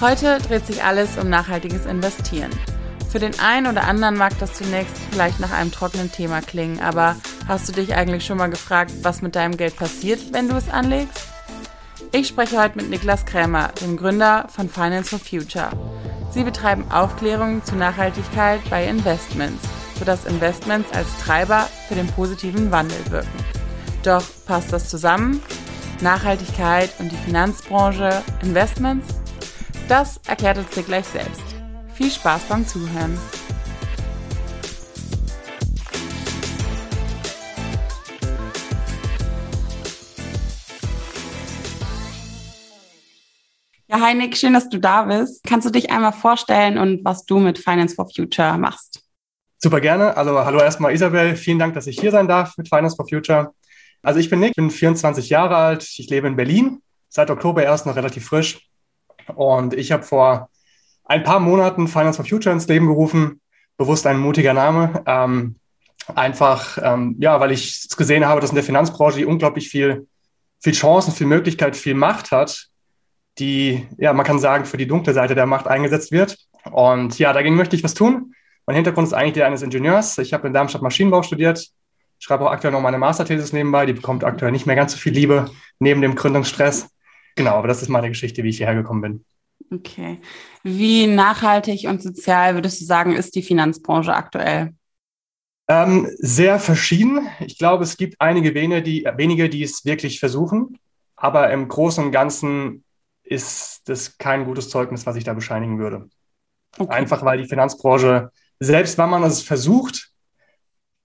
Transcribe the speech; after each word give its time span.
Heute 0.00 0.38
dreht 0.38 0.66
sich 0.66 0.82
alles 0.82 1.18
um 1.18 1.28
nachhaltiges 1.28 1.84
Investieren. 1.84 2.50
Für 3.10 3.18
den 3.18 3.38
einen 3.38 3.66
oder 3.66 3.84
anderen 3.84 4.16
mag 4.16 4.32
das 4.38 4.54
zunächst 4.54 4.96
vielleicht 5.10 5.40
nach 5.40 5.52
einem 5.52 5.72
trockenen 5.72 6.10
Thema 6.10 6.40
klingen, 6.40 6.80
aber 6.80 7.16
hast 7.46 7.68
du 7.68 7.72
dich 7.72 7.94
eigentlich 7.94 8.24
schon 8.24 8.38
mal 8.38 8.48
gefragt, 8.48 8.92
was 9.02 9.20
mit 9.20 9.36
deinem 9.36 9.58
Geld 9.58 9.76
passiert, 9.76 10.32
wenn 10.32 10.48
du 10.48 10.56
es 10.56 10.70
anlegst? 10.70 11.28
Ich 12.12 12.28
spreche 12.28 12.62
heute 12.62 12.78
mit 12.78 12.88
Niklas 12.88 13.26
Krämer, 13.26 13.72
dem 13.82 13.98
Gründer 13.98 14.46
von 14.48 14.70
Finance 14.70 15.10
for 15.10 15.18
Future. 15.18 15.68
Sie 16.30 16.44
betreiben 16.44 16.90
Aufklärung 16.90 17.62
zu 17.62 17.76
Nachhaltigkeit 17.76 18.60
bei 18.70 18.86
Investments, 18.86 19.62
sodass 19.98 20.24
Investments 20.24 20.90
als 20.92 21.08
Treiber 21.22 21.68
für 21.88 21.94
den 21.94 22.06
positiven 22.06 22.70
Wandel 22.70 22.98
wirken. 23.10 23.44
Doch 24.02 24.24
passt 24.46 24.72
das 24.72 24.88
zusammen? 24.88 25.42
Nachhaltigkeit 26.00 26.88
und 27.00 27.12
die 27.12 27.16
Finanzbranche, 27.16 28.22
Investments? 28.42 29.19
Das 29.90 30.20
erklärt 30.28 30.56
uns 30.56 30.70
dir 30.70 30.84
gleich 30.84 31.04
selbst. 31.06 31.42
Viel 31.94 32.12
Spaß 32.12 32.42
beim 32.44 32.64
Zuhören. 32.64 33.18
Ja, 43.88 44.00
Heinig, 44.00 44.36
schön, 44.36 44.52
dass 44.52 44.68
du 44.68 44.78
da 44.78 45.02
bist. 45.02 45.42
Kannst 45.42 45.66
du 45.66 45.72
dich 45.72 45.90
einmal 45.90 46.12
vorstellen 46.12 46.78
und 46.78 47.04
was 47.04 47.24
du 47.24 47.40
mit 47.40 47.58
Finance 47.58 47.96
for 47.96 48.08
Future 48.08 48.56
machst? 48.58 49.02
Super 49.58 49.80
gerne. 49.80 50.16
Also 50.16 50.44
hallo 50.44 50.60
erstmal 50.60 50.94
Isabel. 50.94 51.34
Vielen 51.34 51.58
Dank, 51.58 51.74
dass 51.74 51.88
ich 51.88 51.98
hier 51.98 52.12
sein 52.12 52.28
darf 52.28 52.56
mit 52.56 52.68
Finance 52.68 52.94
for 52.94 53.08
Future. 53.08 53.52
Also 54.02 54.20
ich 54.20 54.30
bin 54.30 54.38
Nick, 54.38 54.54
bin 54.54 54.70
24 54.70 55.30
Jahre 55.30 55.56
alt. 55.56 55.82
Ich 55.82 56.08
lebe 56.08 56.28
in 56.28 56.36
Berlin. 56.36 56.80
Seit 57.08 57.28
Oktober 57.28 57.64
erst 57.64 57.86
noch 57.86 57.96
relativ 57.96 58.26
frisch. 58.26 58.69
Und 59.34 59.74
ich 59.74 59.92
habe 59.92 60.02
vor 60.02 60.48
ein 61.04 61.22
paar 61.22 61.40
Monaten 61.40 61.88
Finance 61.88 62.16
for 62.16 62.24
Future 62.24 62.54
ins 62.54 62.68
Leben 62.68 62.86
gerufen. 62.86 63.40
Bewusst 63.76 64.06
ein 64.06 64.18
mutiger 64.18 64.54
Name. 64.54 65.02
Ähm, 65.06 65.56
einfach, 66.14 66.78
ähm, 66.82 67.16
ja, 67.18 67.40
weil 67.40 67.52
ich 67.52 67.88
gesehen 67.96 68.26
habe, 68.26 68.40
dass 68.40 68.50
in 68.50 68.56
der 68.56 68.64
Finanzbranche 68.64 69.26
unglaublich 69.26 69.68
viel, 69.68 70.06
viel 70.60 70.72
Chancen, 70.72 71.12
viel 71.12 71.26
Möglichkeit, 71.26 71.76
viel 71.76 71.94
Macht 71.94 72.30
hat, 72.30 72.68
die, 73.38 73.86
ja, 73.96 74.12
man 74.12 74.26
kann 74.26 74.38
sagen, 74.38 74.64
für 74.64 74.76
die 74.76 74.86
dunkle 74.86 75.12
Seite 75.12 75.34
der 75.34 75.46
Macht 75.46 75.66
eingesetzt 75.66 76.12
wird. 76.12 76.36
Und 76.70 77.18
ja, 77.18 77.32
dagegen 77.32 77.56
möchte 77.56 77.76
ich 77.76 77.84
was 77.84 77.94
tun. 77.94 78.34
Mein 78.66 78.76
Hintergrund 78.76 79.06
ist 79.06 79.14
eigentlich 79.14 79.34
der 79.34 79.46
eines 79.46 79.62
Ingenieurs. 79.62 80.18
Ich 80.18 80.32
habe 80.32 80.46
in 80.46 80.52
Darmstadt 80.52 80.82
Maschinenbau 80.82 81.22
studiert, 81.22 81.70
schreibe 82.18 82.46
auch 82.46 82.52
aktuell 82.52 82.72
noch 82.72 82.82
meine 82.82 82.98
Masterthesis 82.98 83.52
nebenbei. 83.52 83.86
Die 83.86 83.94
bekommt 83.94 84.24
aktuell 84.24 84.52
nicht 84.52 84.66
mehr 84.66 84.76
ganz 84.76 84.92
so 84.92 84.98
viel 84.98 85.12
Liebe 85.12 85.50
neben 85.78 86.02
dem 86.02 86.14
Gründungsstress. 86.14 86.88
Genau, 87.40 87.54
aber 87.54 87.68
das 87.68 87.80
ist 87.80 87.88
meine 87.88 88.10
Geschichte, 88.10 88.42
wie 88.42 88.50
ich 88.50 88.58
hierher 88.58 88.74
gekommen 88.74 89.00
bin. 89.00 89.24
Okay. 89.72 90.20
Wie 90.62 91.06
nachhaltig 91.06 91.88
und 91.88 92.02
sozial 92.02 92.54
würdest 92.54 92.82
du 92.82 92.84
sagen, 92.84 93.16
ist 93.16 93.34
die 93.34 93.42
Finanzbranche 93.42 94.12
aktuell? 94.12 94.74
Ähm, 95.66 96.06
sehr 96.18 96.58
verschieden. 96.58 97.28
Ich 97.38 97.56
glaube, 97.56 97.84
es 97.84 97.96
gibt 97.96 98.20
einige 98.20 98.54
wenige 98.54 98.82
die, 98.82 99.08
wenige, 99.16 99.48
die 99.48 99.62
es 99.62 99.86
wirklich 99.86 100.20
versuchen. 100.20 100.78
Aber 101.16 101.50
im 101.50 101.66
Großen 101.66 102.04
und 102.04 102.12
Ganzen 102.12 102.84
ist 103.22 103.88
das 103.88 104.18
kein 104.18 104.44
gutes 104.44 104.68
Zeugnis, 104.68 105.06
was 105.06 105.16
ich 105.16 105.24
da 105.24 105.32
bescheinigen 105.32 105.78
würde. 105.78 106.10
Okay. 106.76 106.92
Einfach 106.92 107.24
weil 107.24 107.38
die 107.38 107.48
Finanzbranche, 107.48 108.30
selbst 108.58 108.98
wenn 108.98 109.08
man 109.08 109.22
es 109.22 109.40
versucht, 109.40 110.10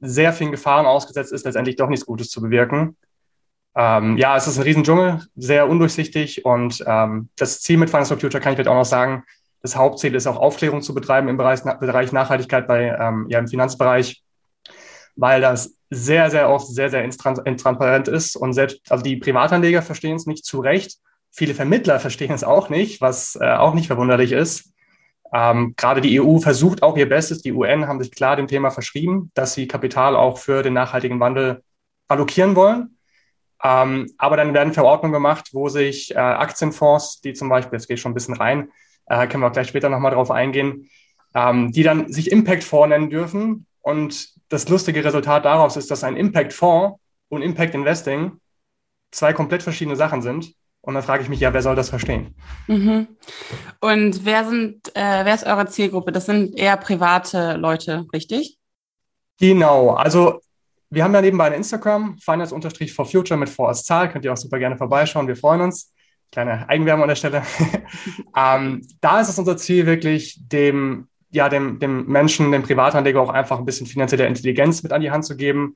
sehr 0.01 0.33
vielen 0.33 0.51
Gefahren 0.51 0.85
ausgesetzt 0.85 1.31
ist, 1.31 1.45
letztendlich 1.45 1.77
doch 1.77 1.87
nichts 1.87 2.05
Gutes 2.05 2.29
zu 2.29 2.41
bewirken. 2.41 2.97
Ähm, 3.77 4.17
ja, 4.17 4.37
es 4.37 4.47
ist 4.47 4.57
ein 4.57 4.63
Riesendschungel, 4.63 5.21
sehr 5.35 5.67
undurchsichtig 5.67 6.45
und 6.45 6.83
ähm, 6.87 7.29
das 7.35 7.61
Ziel 7.61 7.77
mit 7.77 7.89
Finance 7.89 8.13
for 8.13 8.19
Future 8.19 8.41
kann 8.41 8.53
ich 8.53 8.57
vielleicht 8.57 8.69
auch 8.69 8.75
noch 8.75 8.85
sagen, 8.85 9.23
das 9.61 9.75
Hauptziel 9.75 10.15
ist 10.15 10.27
auch 10.27 10.37
Aufklärung 10.37 10.81
zu 10.81 10.93
betreiben 10.93 11.27
im 11.27 11.37
Bereich, 11.37 11.61
Bereich 11.63 12.11
Nachhaltigkeit 12.11 12.67
bei, 12.67 12.95
ähm, 12.97 13.25
ja, 13.29 13.39
im 13.39 13.47
Finanzbereich, 13.47 14.23
weil 15.15 15.41
das 15.41 15.75
sehr, 15.89 16.29
sehr 16.29 16.49
oft 16.49 16.67
sehr, 16.67 16.89
sehr 16.89 17.03
intransparent 17.03 18.07
ist 18.07 18.35
und 18.35 18.53
selbst, 18.53 18.79
also 18.89 19.03
die 19.03 19.17
Privatanleger 19.17 19.81
verstehen 19.81 20.15
es 20.15 20.25
nicht 20.25 20.45
zu 20.45 20.59
Recht. 20.59 20.97
Viele 21.31 21.53
Vermittler 21.53 21.99
verstehen 21.99 22.31
es 22.31 22.43
auch 22.43 22.69
nicht, 22.69 23.01
was 23.01 23.37
äh, 23.41 23.55
auch 23.55 23.73
nicht 23.73 23.87
verwunderlich 23.87 24.31
ist. 24.31 24.71
Ähm, 25.33 25.73
gerade 25.75 25.99
die 25.99 26.21
EU 26.21 26.37
versucht 26.37 26.81
auch 26.81 26.95
ihr 26.95 27.09
Bestes. 27.09 27.41
Die 27.41 27.51
UN 27.51 27.87
haben 27.87 28.01
sich 28.01 28.11
klar 28.11 28.35
dem 28.35 28.47
Thema 28.47 28.71
verschrieben, 28.71 29.31
dass 29.33 29.53
sie 29.53 29.67
Kapital 29.67 30.15
auch 30.15 30.37
für 30.37 30.63
den 30.63 30.73
nachhaltigen 30.73 31.19
Wandel 31.19 31.63
allokieren 32.07 32.55
wollen. 32.55 32.94
Ähm, 33.63 34.11
aber 34.17 34.37
dann 34.37 34.53
werden 34.53 34.73
Verordnungen 34.73 35.13
gemacht, 35.13 35.49
wo 35.53 35.69
sich 35.69 36.13
äh, 36.13 36.19
Aktienfonds, 36.19 37.21
die 37.21 37.33
zum 37.33 37.49
Beispiel, 37.49 37.77
jetzt 37.77 37.87
gehe 37.87 37.95
ich 37.95 38.01
schon 38.01 38.11
ein 38.11 38.15
bisschen 38.15 38.35
rein, 38.35 38.69
äh, 39.07 39.27
können 39.27 39.43
wir 39.43 39.51
gleich 39.51 39.67
später 39.67 39.89
nochmal 39.89 40.11
drauf 40.11 40.31
eingehen, 40.31 40.89
ähm, 41.33 41.71
die 41.71 41.83
dann 41.83 42.11
sich 42.11 42.31
Impact-Fonds 42.31 42.89
nennen 42.89 43.09
dürfen. 43.09 43.65
Und 43.81 44.29
das 44.49 44.67
lustige 44.69 45.03
Resultat 45.03 45.45
daraus 45.45 45.77
ist, 45.77 45.91
dass 45.91 46.03
ein 46.03 46.17
Impact-Fonds 46.17 46.99
und 47.29 47.41
Impact 47.41 47.75
Investing 47.75 48.39
zwei 49.11 49.33
komplett 49.33 49.63
verschiedene 49.63 49.95
Sachen 49.95 50.21
sind. 50.21 50.53
Und 50.81 50.93
dann 50.93 51.03
frage 51.03 51.23
ich 51.23 51.29
mich, 51.29 51.39
ja, 51.39 51.51
wer 51.51 51.63
soll 51.63 51.75
das 51.75 51.89
verstehen? 51.89 52.35
Mhm. 52.67 53.07
Und 53.81 54.23
wer 54.23 54.45
sind, 54.45 54.95
äh, 54.95 55.25
wer 55.25 55.33
ist 55.33 55.45
eure 55.45 55.65
Zielgruppe? 55.65 56.11
Das 56.11 56.27
sind 56.27 56.55
eher 56.57 56.77
private 56.77 57.55
Leute, 57.57 58.05
richtig? 58.13 58.59
Genau. 59.39 59.91
Also 59.91 60.41
wir 60.89 61.03
haben 61.03 61.13
ja 61.13 61.21
nebenbei 61.21 61.45
ein 61.45 61.53
Instagram, 61.53 62.17
finance-for 62.19 63.05
future 63.05 63.37
mit 63.39 63.49
vor 63.49 63.69
als 63.69 63.83
Zahl. 63.83 64.09
Könnt 64.09 64.25
ihr 64.25 64.33
auch 64.33 64.37
super 64.37 64.59
gerne 64.59 64.77
vorbeischauen. 64.77 65.27
Wir 65.27 65.35
freuen 65.35 65.61
uns. 65.61 65.93
Kleine 66.31 66.67
Eigenwerbung 66.69 67.03
an 67.03 67.09
der 67.09 67.15
Stelle. 67.15 67.43
ähm, 68.35 68.81
da 69.01 69.21
ist 69.21 69.29
es 69.29 69.39
unser 69.39 69.57
Ziel, 69.57 69.85
wirklich 69.85 70.39
dem, 70.47 71.07
ja, 71.31 71.49
dem, 71.49 71.79
dem 71.79 72.05
Menschen, 72.07 72.51
dem 72.51 72.63
Privatanleger 72.63 73.21
auch 73.21 73.29
einfach 73.29 73.59
ein 73.59 73.65
bisschen 73.65 73.87
finanzielle 73.87 74.27
Intelligenz 74.27 74.83
mit 74.83 74.91
an 74.91 75.01
die 75.01 75.11
Hand 75.11 75.25
zu 75.25 75.35
geben. 75.35 75.75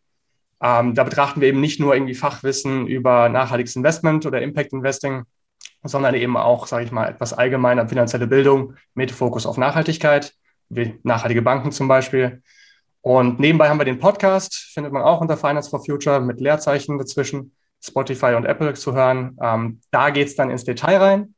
Ähm, 0.62 0.94
da 0.94 1.04
betrachten 1.04 1.42
wir 1.42 1.48
eben 1.48 1.62
nicht 1.62 1.80
nur 1.80 1.94
irgendwie 1.94 2.16
Fachwissen 2.16 2.88
über 2.88 3.30
nachhaltiges 3.30 3.76
Investment 3.76 4.26
oder 4.26 4.42
Impact 4.42 4.74
Investing, 4.74 5.24
sondern 5.84 6.16
eben 6.16 6.36
auch, 6.36 6.68
sage 6.68 6.84
ich 6.86 6.92
mal, 6.92 7.08
etwas 7.08 7.34
allgemeiner 7.34 7.88
finanzielle 7.88 8.28
Bildung 8.28 8.76
mit 8.94 9.12
Fokus 9.12 9.46
auf 9.46 9.58
Nachhaltigkeit, 9.58 10.34
wie 10.68 11.00
nachhaltige 11.04 11.42
Banken 11.42 11.72
zum 11.72 11.88
Beispiel. 11.88 12.42
Und 13.02 13.40
nebenbei 13.40 13.70
haben 13.70 13.80
wir 13.80 13.86
den 13.86 14.00
Podcast, 14.00 14.56
findet 14.56 14.92
man 14.92 15.04
auch 15.04 15.22
unter 15.22 15.38
Finance 15.38 15.70
for 15.70 15.84
Future 15.84 16.20
mit 16.20 16.42
Leerzeichen 16.42 16.98
dazwischen, 16.98 17.54
Spotify 17.82 18.34
und 18.36 18.46
Apple 18.46 18.74
zu 18.74 18.94
hören. 18.94 19.38
Ähm, 19.42 19.82
da 19.92 20.10
geht 20.10 20.28
es 20.28 20.36
dann 20.36 20.50
ins 20.50 20.66
Detail 20.66 20.98
rein. 20.98 21.36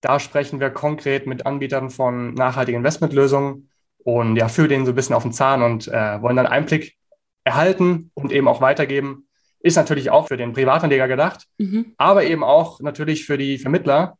Da 0.00 0.18
sprechen 0.18 0.58
wir 0.58 0.70
konkret 0.70 1.26
mit 1.26 1.46
Anbietern 1.46 1.90
von 1.90 2.34
nachhaltigen 2.34 2.78
Investmentlösungen 2.78 3.68
und 3.98 4.36
ja, 4.36 4.48
fühlen 4.48 4.70
denen 4.70 4.86
so 4.86 4.92
ein 4.92 4.94
bisschen 4.94 5.14
auf 5.14 5.22
den 5.22 5.32
Zahn 5.32 5.62
und 5.62 5.86
äh, 5.86 6.20
wollen 6.22 6.36
dann 6.36 6.46
Einblick 6.46 6.96
erhalten 7.44 8.10
und 8.14 8.32
eben 8.32 8.48
auch 8.48 8.60
weitergeben. 8.60 9.28
Ist 9.60 9.76
natürlich 9.76 10.10
auch 10.10 10.26
für 10.26 10.36
den 10.36 10.54
Privatanleger 10.54 11.06
gedacht, 11.06 11.46
mhm. 11.58 11.94
aber 11.98 12.24
eben 12.24 12.42
auch 12.42 12.80
natürlich 12.80 13.26
für 13.26 13.38
die 13.38 13.58
Vermittler, 13.58 14.18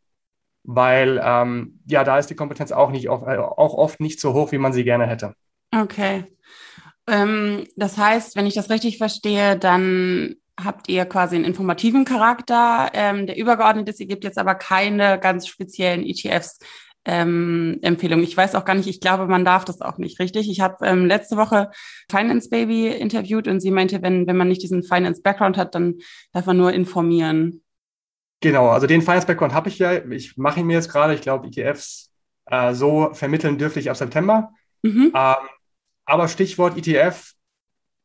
weil 0.62 1.20
ähm, 1.24 1.80
ja, 1.86 2.04
da 2.04 2.18
ist 2.18 2.28
die 2.28 2.36
Kompetenz 2.36 2.70
auch, 2.70 2.90
nicht, 2.90 3.08
auch 3.08 3.74
oft 3.74 3.98
nicht 3.98 4.20
so 4.20 4.34
hoch, 4.34 4.52
wie 4.52 4.58
man 4.58 4.72
sie 4.72 4.84
gerne 4.84 5.06
hätte. 5.06 5.34
Okay. 5.74 6.24
Ähm, 7.12 7.66
das 7.76 7.98
heißt, 7.98 8.36
wenn 8.36 8.46
ich 8.46 8.54
das 8.54 8.70
richtig 8.70 8.96
verstehe, 8.96 9.58
dann 9.58 10.36
habt 10.58 10.88
ihr 10.88 11.04
quasi 11.04 11.36
einen 11.36 11.44
informativen 11.44 12.06
Charakter, 12.06 12.90
ähm, 12.94 13.26
der 13.26 13.36
übergeordnet 13.36 13.88
ist. 13.88 14.00
Ihr 14.00 14.06
gebt 14.06 14.24
jetzt 14.24 14.38
aber 14.38 14.54
keine 14.54 15.18
ganz 15.20 15.46
speziellen 15.46 16.04
ETFs 16.06 16.58
ähm, 17.04 17.78
Empfehlung. 17.82 18.22
Ich 18.22 18.34
weiß 18.34 18.54
auch 18.54 18.64
gar 18.64 18.74
nicht, 18.74 18.88
ich 18.88 19.00
glaube, 19.00 19.26
man 19.26 19.44
darf 19.44 19.66
das 19.66 19.82
auch 19.82 19.98
nicht, 19.98 20.20
richtig? 20.20 20.48
Ich 20.48 20.60
habe 20.60 20.86
ähm, 20.86 21.04
letzte 21.04 21.36
Woche 21.36 21.70
Finance 22.10 22.48
Baby 22.48 22.88
interviewt 22.88 23.46
und 23.46 23.60
sie 23.60 23.72
meinte, 23.72 24.00
wenn, 24.00 24.26
wenn 24.26 24.36
man 24.36 24.48
nicht 24.48 24.62
diesen 24.62 24.82
Finance 24.82 25.20
Background 25.20 25.58
hat, 25.58 25.74
dann 25.74 25.96
darf 26.32 26.46
man 26.46 26.56
nur 26.56 26.72
informieren. 26.72 27.62
Genau, 28.40 28.68
also 28.68 28.86
den 28.86 29.02
Finance 29.02 29.26
Background 29.26 29.52
habe 29.52 29.68
ich 29.68 29.78
ja. 29.78 30.02
Ich 30.06 30.36
mache 30.38 30.60
ihn 30.60 30.66
mir 30.66 30.74
jetzt 30.74 30.90
gerade. 30.90 31.14
Ich 31.14 31.20
glaube, 31.20 31.48
ETFs 31.48 32.10
äh, 32.46 32.72
so 32.72 33.10
vermitteln 33.12 33.58
dürfte 33.58 33.80
ich 33.80 33.90
ab 33.90 33.96
September. 33.96 34.50
Mhm. 34.82 35.12
Ähm, 35.14 35.48
aber 36.04 36.28
Stichwort 36.28 36.76
ETF 36.76 37.32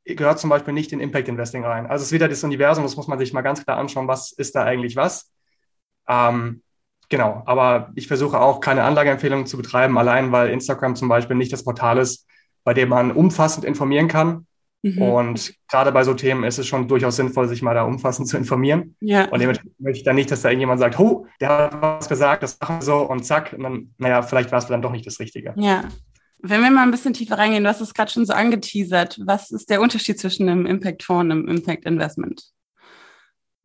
gehört 0.06 0.40
zum 0.40 0.50
Beispiel 0.50 0.74
nicht 0.74 0.92
in 0.94 1.00
Impact 1.00 1.28
Investing 1.28 1.66
rein. 1.66 1.86
Also 1.86 2.04
es 2.04 2.08
ist 2.08 2.14
wieder 2.14 2.30
das 2.30 2.44
Universum, 2.44 2.84
das 2.84 2.96
muss 2.96 3.08
man 3.08 3.20
sich 3.20 3.34
mal 3.34 3.42
ganz 3.42 3.64
klar 3.64 3.78
anschauen, 3.78 4.08
was 4.08 4.32
ist 4.32 4.56
da 4.56 4.64
eigentlich 4.64 4.96
was. 4.96 5.32
Ähm, 6.08 6.62
genau, 7.10 7.44
aber 7.46 7.92
ich 7.96 8.08
versuche 8.08 8.40
auch 8.40 8.62
keine 8.62 8.84
Anlageempfehlungen 8.84 9.46
zu 9.46 9.58
betreiben, 9.58 9.98
allein 9.98 10.32
weil 10.32 10.50
Instagram 10.50 10.96
zum 10.96 11.10
Beispiel 11.10 11.36
nicht 11.36 11.52
das 11.52 11.64
Portal 11.64 11.98
ist, 11.98 12.26
bei 12.64 12.74
dem 12.74 12.90
man 12.90 13.12
umfassend 13.12 13.66
informieren 13.66 14.08
kann. 14.08 14.48
Mhm. 14.84 15.02
Und 15.02 15.54
gerade 15.70 15.92
bei 15.92 16.04
so 16.04 16.14
Themen 16.14 16.44
ist 16.44 16.60
es 16.60 16.68
schon 16.68 16.88
durchaus 16.88 17.16
sinnvoll, 17.16 17.48
sich 17.48 17.62
mal 17.62 17.74
da 17.74 17.84
umfassend 17.84 18.28
zu 18.28 18.38
informieren. 18.38 18.96
Ja. 19.00 19.26
Und 19.30 19.40
dementsprechend 19.40 19.80
möchte 19.80 19.98
ich 19.98 20.04
dann 20.04 20.16
nicht, 20.16 20.32
dass 20.32 20.42
da 20.42 20.50
irgendjemand 20.50 20.80
sagt, 20.80 21.00
oh, 21.00 21.26
der 21.42 21.50
hat 21.50 21.82
was 21.82 22.08
gesagt, 22.08 22.44
das 22.44 22.60
machen 22.60 22.78
wir 22.78 22.84
so 22.84 22.98
und 23.00 23.26
zack. 23.26 23.54
Und 23.54 23.64
dann, 23.64 23.94
naja, 23.98 24.22
vielleicht 24.22 24.52
war 24.52 24.60
es 24.60 24.68
dann 24.68 24.82
doch 24.82 24.92
nicht 24.92 25.06
das 25.06 25.20
Richtige. 25.20 25.54
Ja. 25.58 25.86
Wenn 26.40 26.62
wir 26.62 26.70
mal 26.70 26.84
ein 26.84 26.92
bisschen 26.92 27.14
tiefer 27.14 27.38
reingehen, 27.38 27.64
du 27.64 27.70
hast 27.70 27.82
es 27.82 27.94
gerade 27.94 28.12
schon 28.12 28.26
so 28.26 28.34
angeteasert. 28.34 29.20
Was 29.26 29.52
ist 29.52 29.70
der 29.70 29.82
Unterschied 29.82 30.20
zwischen 30.20 30.48
einem 30.48 30.66
Impact-Fonds 30.66 31.24
und 31.24 31.32
einem 31.32 31.48
Impact-Investment? 31.48 32.44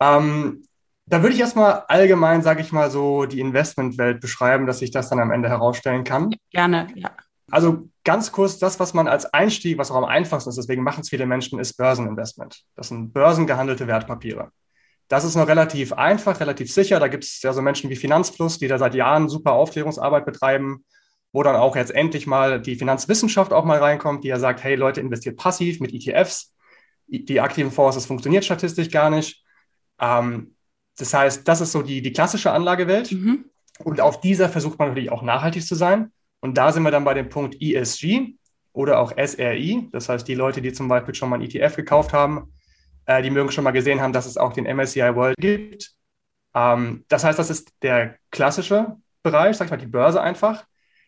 Ähm, 0.00 0.64
da 1.06 1.22
würde 1.22 1.34
ich 1.34 1.40
erstmal 1.40 1.84
allgemein, 1.88 2.42
sage 2.42 2.62
ich 2.62 2.72
mal, 2.72 2.90
so 2.90 3.26
die 3.26 3.40
Investmentwelt 3.40 4.20
beschreiben, 4.20 4.66
dass 4.66 4.82
ich 4.82 4.90
das 4.90 5.10
dann 5.10 5.20
am 5.20 5.30
Ende 5.30 5.48
herausstellen 5.48 6.04
kann. 6.04 6.34
Gerne, 6.50 6.88
ja. 6.94 7.10
Also 7.50 7.90
ganz 8.04 8.32
kurz, 8.32 8.58
das, 8.58 8.80
was 8.80 8.94
man 8.94 9.08
als 9.08 9.26
Einstieg, 9.26 9.76
was 9.76 9.90
auch 9.90 9.96
am 9.96 10.04
einfachsten 10.04 10.48
ist, 10.48 10.56
deswegen 10.56 10.82
machen 10.82 11.02
es 11.02 11.10
viele 11.10 11.26
Menschen, 11.26 11.58
ist 11.58 11.76
Börseninvestment. 11.76 12.62
Das 12.76 12.88
sind 12.88 13.12
börsengehandelte 13.12 13.86
Wertpapiere. 13.86 14.50
Das 15.08 15.24
ist 15.24 15.36
noch 15.36 15.48
relativ 15.48 15.92
einfach, 15.92 16.40
relativ 16.40 16.72
sicher. 16.72 16.98
Da 16.98 17.08
gibt 17.08 17.24
es 17.24 17.42
ja 17.42 17.52
so 17.52 17.60
Menschen 17.60 17.90
wie 17.90 17.96
Finanzfluss, 17.96 18.58
die 18.58 18.68
da 18.68 18.78
seit 18.78 18.94
Jahren 18.94 19.28
super 19.28 19.52
Aufklärungsarbeit 19.52 20.24
betreiben 20.24 20.84
wo 21.32 21.42
dann 21.42 21.56
auch 21.56 21.76
jetzt 21.76 21.94
endlich 21.94 22.26
mal 22.26 22.60
die 22.60 22.76
Finanzwissenschaft 22.76 23.52
auch 23.52 23.64
mal 23.64 23.78
reinkommt, 23.78 24.24
die 24.24 24.28
ja 24.28 24.38
sagt, 24.38 24.62
hey 24.62 24.74
Leute, 24.74 25.00
investiert 25.00 25.36
passiv 25.36 25.80
mit 25.80 25.92
ETFs. 25.92 26.54
Die 27.08 27.40
aktiven 27.40 27.70
Fonds, 27.70 27.96
das 27.96 28.06
funktioniert 28.06 28.44
statistisch 28.44 28.90
gar 28.90 29.10
nicht. 29.10 29.42
Ähm, 30.00 30.54
das 30.96 31.12
heißt, 31.12 31.46
das 31.48 31.60
ist 31.60 31.72
so 31.72 31.82
die, 31.82 32.02
die 32.02 32.12
klassische 32.12 32.52
Anlagewelt. 32.52 33.12
Mhm. 33.12 33.46
Und 33.84 34.00
auf 34.00 34.20
dieser 34.20 34.48
versucht 34.48 34.78
man 34.78 34.88
natürlich 34.88 35.10
auch 35.10 35.22
nachhaltig 35.22 35.66
zu 35.66 35.74
sein. 35.74 36.12
Und 36.40 36.58
da 36.58 36.72
sind 36.72 36.82
wir 36.82 36.90
dann 36.90 37.04
bei 37.04 37.14
dem 37.14 37.28
Punkt 37.28 37.56
ESG 37.60 38.34
oder 38.72 38.98
auch 38.98 39.12
SRI. 39.12 39.88
Das 39.92 40.08
heißt, 40.08 40.26
die 40.26 40.34
Leute, 40.34 40.60
die 40.60 40.72
zum 40.72 40.88
Beispiel 40.88 41.14
schon 41.14 41.28
mal 41.28 41.36
ein 41.36 41.42
ETF 41.42 41.76
gekauft 41.76 42.12
haben, 42.12 42.52
äh, 43.06 43.22
die 43.22 43.30
mögen 43.30 43.50
schon 43.50 43.64
mal 43.64 43.70
gesehen 43.70 44.00
haben, 44.00 44.12
dass 44.12 44.26
es 44.26 44.36
auch 44.36 44.52
den 44.52 44.64
MSCI 44.64 45.14
World 45.14 45.36
gibt. 45.38 45.94
Ähm, 46.54 47.04
das 47.08 47.24
heißt, 47.24 47.38
das 47.38 47.50
ist 47.50 47.72
der 47.82 48.16
klassische 48.30 48.96
Bereich, 49.22 49.56
sag 49.56 49.66
ich 49.66 49.70
mal, 49.70 49.76
die 49.76 49.86
Börse 49.86 50.20
einfach. 50.20 50.64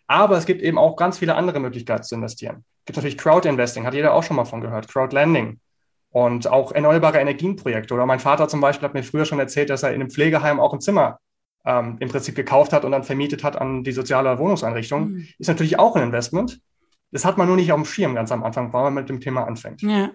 Aber 0.06 0.36
es 0.36 0.46
gibt 0.46 0.62
eben 0.62 0.78
auch 0.78 0.96
ganz 0.96 1.18
viele 1.18 1.34
andere 1.34 1.60
Möglichkeiten 1.60 2.02
zu 2.02 2.14
investieren. 2.14 2.64
Es 2.80 2.86
gibt 2.86 2.96
natürlich 2.96 3.18
Crowd-Investing, 3.18 3.86
hat 3.86 3.94
jeder 3.94 4.12
auch 4.12 4.22
schon 4.22 4.36
mal 4.36 4.44
von 4.44 4.60
gehört, 4.60 4.88
Crowd-Lending 4.88 5.58
und 6.10 6.46
auch 6.46 6.72
erneuerbare 6.72 7.18
Energienprojekte. 7.18 7.92
Oder 7.94 8.06
mein 8.06 8.20
Vater 8.20 8.46
zum 8.46 8.60
Beispiel 8.60 8.86
hat 8.86 8.94
mir 8.94 9.02
früher 9.02 9.24
schon 9.24 9.40
erzählt, 9.40 9.70
dass 9.70 9.82
er 9.82 9.90
in 9.90 10.00
einem 10.00 10.10
Pflegeheim 10.10 10.60
auch 10.60 10.72
ein 10.72 10.80
Zimmer 10.80 11.18
ähm, 11.64 11.96
im 11.98 12.08
Prinzip 12.08 12.34
gekauft 12.34 12.72
hat 12.72 12.84
und 12.84 12.92
dann 12.92 13.02
vermietet 13.02 13.42
hat 13.42 13.56
an 13.56 13.82
die 13.82 13.92
soziale 13.92 14.38
Wohnungseinrichtung. 14.38 15.10
Mhm. 15.10 15.28
Ist 15.38 15.48
natürlich 15.48 15.78
auch 15.78 15.96
ein 15.96 16.02
Investment. 16.02 16.60
Das 17.10 17.24
hat 17.24 17.38
man 17.38 17.46
nur 17.46 17.56
nicht 17.56 17.72
auf 17.72 17.80
dem 17.80 17.84
Schirm 17.84 18.14
ganz 18.14 18.30
am 18.30 18.44
Anfang, 18.44 18.72
weil 18.72 18.84
man 18.84 18.94
mit 18.94 19.08
dem 19.08 19.20
Thema 19.20 19.44
anfängt. 19.44 19.82
Ja. 19.82 20.10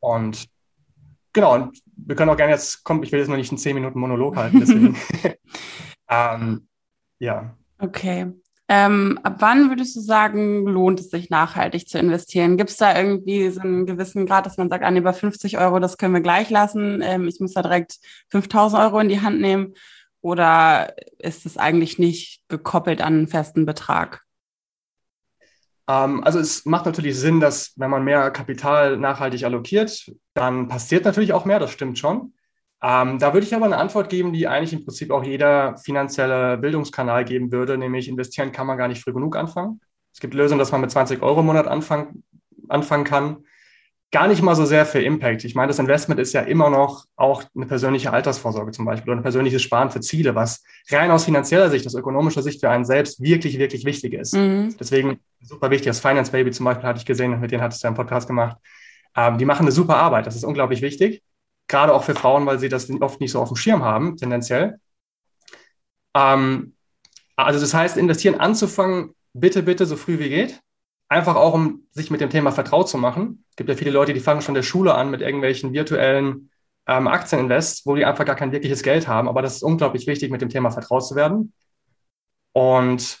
Und 0.00 0.48
genau, 1.32 1.54
und 1.54 1.82
wir 1.96 2.16
können 2.16 2.30
auch 2.30 2.36
gerne 2.36 2.52
jetzt, 2.52 2.84
komm, 2.84 3.02
ich 3.02 3.12
will 3.12 3.20
jetzt 3.20 3.28
noch 3.28 3.36
nicht 3.36 3.50
einen 3.50 3.58
10 3.58 3.74
Minuten 3.74 3.98
Monolog 3.98 4.36
halten, 4.36 4.60
deswegen. 4.60 4.96
ähm, 6.08 6.68
ja. 7.18 7.56
Okay. 7.78 8.32
Ähm, 8.74 9.18
ab 9.22 9.36
wann 9.40 9.68
würdest 9.68 9.94
du 9.96 10.00
sagen, 10.00 10.64
lohnt 10.64 10.98
es 10.98 11.10
sich 11.10 11.28
nachhaltig 11.28 11.86
zu 11.88 11.98
investieren? 11.98 12.56
Gibt 12.56 12.70
es 12.70 12.78
da 12.78 12.96
irgendwie 12.96 13.50
so 13.50 13.60
einen 13.60 13.84
gewissen 13.84 14.24
Grad, 14.24 14.46
dass 14.46 14.56
man 14.56 14.70
sagt, 14.70 14.82
an 14.82 14.96
über 14.96 15.12
50 15.12 15.58
Euro, 15.58 15.78
das 15.78 15.98
können 15.98 16.14
wir 16.14 16.22
gleich 16.22 16.48
lassen, 16.48 17.02
ähm, 17.02 17.28
ich 17.28 17.38
muss 17.38 17.52
da 17.52 17.60
direkt 17.60 17.98
5000 18.30 18.82
Euro 18.82 18.98
in 19.00 19.10
die 19.10 19.20
Hand 19.20 19.42
nehmen? 19.42 19.74
Oder 20.22 20.94
ist 21.18 21.44
es 21.44 21.58
eigentlich 21.58 21.98
nicht 21.98 22.44
gekoppelt 22.48 23.02
an 23.02 23.12
einen 23.12 23.28
festen 23.28 23.66
Betrag? 23.66 24.22
Ähm, 25.86 26.24
also 26.24 26.38
es 26.38 26.64
macht 26.64 26.86
natürlich 26.86 27.18
Sinn, 27.18 27.40
dass 27.40 27.74
wenn 27.76 27.90
man 27.90 28.04
mehr 28.04 28.30
Kapital 28.30 28.96
nachhaltig 28.96 29.44
allokiert, 29.44 30.10
dann 30.32 30.68
passiert 30.68 31.04
natürlich 31.04 31.34
auch 31.34 31.44
mehr, 31.44 31.58
das 31.58 31.72
stimmt 31.72 31.98
schon. 31.98 32.32
Ähm, 32.84 33.20
da 33.20 33.32
würde 33.32 33.46
ich 33.46 33.54
aber 33.54 33.66
eine 33.66 33.76
Antwort 33.78 34.10
geben, 34.10 34.32
die 34.32 34.48
eigentlich 34.48 34.72
im 34.72 34.84
Prinzip 34.84 35.12
auch 35.12 35.22
jeder 35.22 35.76
finanzielle 35.78 36.58
Bildungskanal 36.58 37.24
geben 37.24 37.52
würde, 37.52 37.78
nämlich 37.78 38.08
investieren 38.08 38.50
kann 38.50 38.66
man 38.66 38.76
gar 38.76 38.88
nicht 38.88 39.02
früh 39.02 39.12
genug 39.12 39.36
anfangen. 39.36 39.80
Es 40.12 40.18
gibt 40.18 40.34
Lösungen, 40.34 40.58
dass 40.58 40.72
man 40.72 40.80
mit 40.80 40.90
20 40.90 41.22
Euro 41.22 41.40
im 41.40 41.46
Monat 41.46 41.68
anfangen, 41.68 42.24
anfangen 42.68 43.04
kann. 43.04 43.44
Gar 44.10 44.26
nicht 44.28 44.42
mal 44.42 44.56
so 44.56 44.66
sehr 44.66 44.84
für 44.84 45.00
Impact. 45.00 45.44
Ich 45.44 45.54
meine, 45.54 45.68
das 45.68 45.78
Investment 45.78 46.20
ist 46.20 46.34
ja 46.34 46.42
immer 46.42 46.68
noch 46.68 47.06
auch 47.16 47.44
eine 47.54 47.66
persönliche 47.66 48.12
Altersvorsorge 48.12 48.72
zum 48.72 48.84
Beispiel 48.84 49.10
oder 49.10 49.20
ein 49.20 49.22
persönliches 49.22 49.62
Sparen 49.62 49.90
für 49.90 50.00
Ziele, 50.00 50.34
was 50.34 50.64
rein 50.90 51.10
aus 51.12 51.24
finanzieller 51.24 51.70
Sicht, 51.70 51.86
aus 51.86 51.94
ökonomischer 51.94 52.42
Sicht 52.42 52.60
für 52.60 52.68
einen 52.68 52.84
selbst 52.84 53.22
wirklich, 53.22 53.58
wirklich 53.58 53.84
wichtig 53.86 54.12
ist. 54.12 54.34
Mhm. 54.34 54.74
Deswegen 54.78 55.20
super 55.40 55.70
wichtig. 55.70 55.86
Das 55.86 56.00
Finance 56.00 56.32
Baby 56.32 56.50
zum 56.50 56.64
Beispiel 56.64 56.86
hatte 56.86 56.98
ich 56.98 57.06
gesehen, 57.06 57.40
mit 57.40 57.52
denen 57.52 57.62
hattest 57.62 57.84
du 57.84 57.86
einen 57.86 57.96
Podcast 57.96 58.26
gemacht. 58.26 58.58
Ähm, 59.16 59.38
die 59.38 59.44
machen 59.44 59.62
eine 59.62 59.72
super 59.72 59.96
Arbeit. 59.96 60.26
Das 60.26 60.34
ist 60.34 60.44
unglaublich 60.44 60.82
wichtig 60.82 61.22
gerade 61.68 61.94
auch 61.94 62.04
für 62.04 62.14
Frauen, 62.14 62.46
weil 62.46 62.58
sie 62.58 62.68
das 62.68 62.90
oft 63.00 63.20
nicht 63.20 63.32
so 63.32 63.40
auf 63.40 63.48
dem 63.48 63.56
Schirm 63.56 63.82
haben, 63.84 64.16
tendenziell. 64.16 64.78
Ähm, 66.14 66.74
also 67.36 67.60
das 67.60 67.74
heißt, 67.74 67.96
investieren 67.96 68.40
anzufangen, 68.40 69.14
bitte, 69.32 69.62
bitte 69.62 69.86
so 69.86 69.96
früh 69.96 70.18
wie 70.18 70.28
geht. 70.28 70.60
Einfach 71.08 71.36
auch, 71.36 71.54
um 71.54 71.86
sich 71.90 72.10
mit 72.10 72.20
dem 72.20 72.30
Thema 72.30 72.52
vertraut 72.52 72.88
zu 72.88 72.98
machen. 72.98 73.44
Es 73.50 73.56
gibt 73.56 73.68
ja 73.68 73.76
viele 73.76 73.90
Leute, 73.90 74.14
die 74.14 74.20
fangen 74.20 74.42
schon 74.42 74.54
der 74.54 74.62
Schule 74.62 74.94
an 74.94 75.10
mit 75.10 75.20
irgendwelchen 75.20 75.72
virtuellen 75.72 76.50
ähm, 76.86 77.06
Aktieninvests, 77.06 77.86
wo 77.86 77.94
die 77.94 78.04
einfach 78.04 78.24
gar 78.24 78.36
kein 78.36 78.52
wirkliches 78.52 78.82
Geld 78.82 79.08
haben. 79.08 79.28
Aber 79.28 79.42
das 79.42 79.56
ist 79.56 79.62
unglaublich 79.62 80.06
wichtig, 80.06 80.30
mit 80.30 80.40
dem 80.40 80.48
Thema 80.48 80.70
vertraut 80.70 81.06
zu 81.06 81.14
werden. 81.14 81.52
Und 82.52 83.18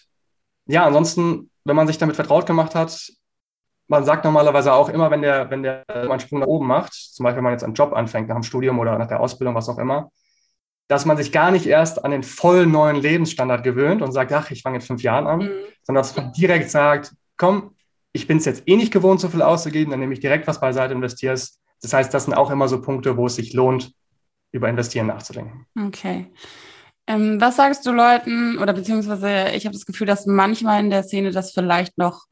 ja, 0.66 0.86
ansonsten, 0.86 1.50
wenn 1.64 1.76
man 1.76 1.86
sich 1.86 1.98
damit 1.98 2.16
vertraut 2.16 2.46
gemacht 2.46 2.74
hat, 2.74 3.12
man 3.92 4.06
sagt 4.06 4.24
normalerweise 4.24 4.72
auch 4.72 4.88
immer, 4.88 5.10
wenn 5.10 5.20
der, 5.20 5.50
wenn 5.50 5.62
der 5.62 5.84
einen 5.86 6.18
Sprung 6.18 6.40
nach 6.40 6.46
oben 6.46 6.66
macht, 6.66 6.94
zum 6.94 7.24
Beispiel 7.24 7.36
wenn 7.36 7.44
man 7.44 7.52
jetzt 7.52 7.62
einen 7.62 7.74
Job 7.74 7.92
anfängt, 7.92 8.26
nach 8.26 8.36
dem 8.36 8.42
Studium 8.42 8.78
oder 8.78 8.96
nach 8.96 9.06
der 9.06 9.20
Ausbildung, 9.20 9.54
was 9.54 9.68
auch 9.68 9.76
immer, 9.76 10.10
dass 10.88 11.04
man 11.04 11.18
sich 11.18 11.30
gar 11.30 11.50
nicht 11.50 11.66
erst 11.66 12.02
an 12.02 12.10
den 12.10 12.22
voll 12.22 12.66
neuen 12.66 12.96
Lebensstandard 12.96 13.62
gewöhnt 13.62 14.00
und 14.00 14.12
sagt, 14.12 14.32
ach, 14.32 14.50
ich 14.50 14.62
fange 14.62 14.76
in 14.76 14.80
fünf 14.80 15.02
Jahren 15.02 15.26
an, 15.26 15.38
mhm. 15.40 15.50
sondern 15.82 16.02
dass 16.02 16.16
man 16.16 16.32
direkt 16.32 16.70
sagt, 16.70 17.12
komm, 17.36 17.74
ich 18.14 18.26
bin 18.26 18.38
es 18.38 18.46
jetzt 18.46 18.62
eh 18.66 18.76
nicht 18.76 18.94
gewohnt, 18.94 19.20
so 19.20 19.28
viel 19.28 19.42
auszugeben, 19.42 19.90
dann 19.90 20.00
nehme 20.00 20.14
ich 20.14 20.20
direkt 20.20 20.46
was 20.46 20.58
beiseite, 20.58 20.94
investierst. 20.94 21.60
Das 21.82 21.92
heißt, 21.92 22.14
das 22.14 22.24
sind 22.24 22.32
auch 22.32 22.50
immer 22.50 22.68
so 22.68 22.80
Punkte, 22.80 23.18
wo 23.18 23.26
es 23.26 23.36
sich 23.36 23.52
lohnt, 23.52 23.92
über 24.52 24.70
Investieren 24.70 25.06
nachzudenken. 25.06 25.66
Okay. 25.78 26.32
Ähm, 27.06 27.38
was 27.42 27.56
sagst 27.56 27.84
du 27.84 27.92
Leuten, 27.92 28.56
oder 28.56 28.72
beziehungsweise 28.72 29.50
ich 29.54 29.66
habe 29.66 29.74
das 29.74 29.84
Gefühl, 29.84 30.06
dass 30.06 30.24
manchmal 30.24 30.80
in 30.80 30.88
der 30.88 31.02
Szene 31.02 31.30
das 31.30 31.52
vielleicht 31.52 31.98
noch 31.98 32.24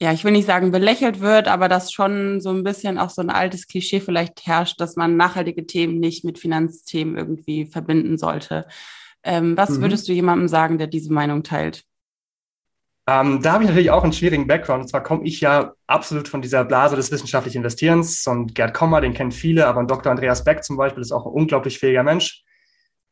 ja, 0.00 0.12
ich 0.12 0.24
will 0.24 0.32
nicht 0.32 0.46
sagen 0.46 0.72
belächelt 0.72 1.20
wird, 1.20 1.48
aber 1.48 1.68
dass 1.68 1.92
schon 1.92 2.40
so 2.40 2.50
ein 2.50 2.64
bisschen 2.64 2.98
auch 2.98 3.10
so 3.10 3.22
ein 3.22 3.30
altes 3.30 3.68
Klischee 3.68 4.00
vielleicht 4.00 4.46
herrscht, 4.46 4.80
dass 4.80 4.96
man 4.96 5.16
nachhaltige 5.16 5.66
Themen 5.66 6.00
nicht 6.00 6.24
mit 6.24 6.38
Finanzthemen 6.38 7.16
irgendwie 7.16 7.66
verbinden 7.66 8.18
sollte. 8.18 8.66
Ähm, 9.22 9.56
was 9.56 9.70
mhm. 9.70 9.82
würdest 9.82 10.08
du 10.08 10.12
jemandem 10.12 10.48
sagen, 10.48 10.78
der 10.78 10.88
diese 10.88 11.12
Meinung 11.12 11.42
teilt? 11.42 11.84
Ähm, 13.06 13.42
da 13.42 13.52
habe 13.52 13.64
ich 13.64 13.68
natürlich 13.68 13.90
auch 13.90 14.02
einen 14.02 14.12
schwierigen 14.12 14.46
Background. 14.46 14.82
Und 14.82 14.88
zwar 14.88 15.02
komme 15.02 15.24
ich 15.24 15.40
ja 15.40 15.74
absolut 15.86 16.26
von 16.26 16.42
dieser 16.42 16.64
Blase 16.64 16.96
des 16.96 17.12
wissenschaftlichen 17.12 17.58
Investierens. 17.58 18.26
Und 18.26 18.54
Gerd 18.54 18.74
Kommer, 18.74 19.00
den 19.00 19.14
kennen 19.14 19.32
viele, 19.32 19.66
aber 19.66 19.84
Dr. 19.84 20.10
Andreas 20.10 20.44
Beck 20.44 20.64
zum 20.64 20.76
Beispiel 20.76 21.02
ist 21.02 21.12
auch 21.12 21.26
ein 21.26 21.32
unglaublich 21.32 21.78
fähiger 21.78 22.02
Mensch. 22.02 22.42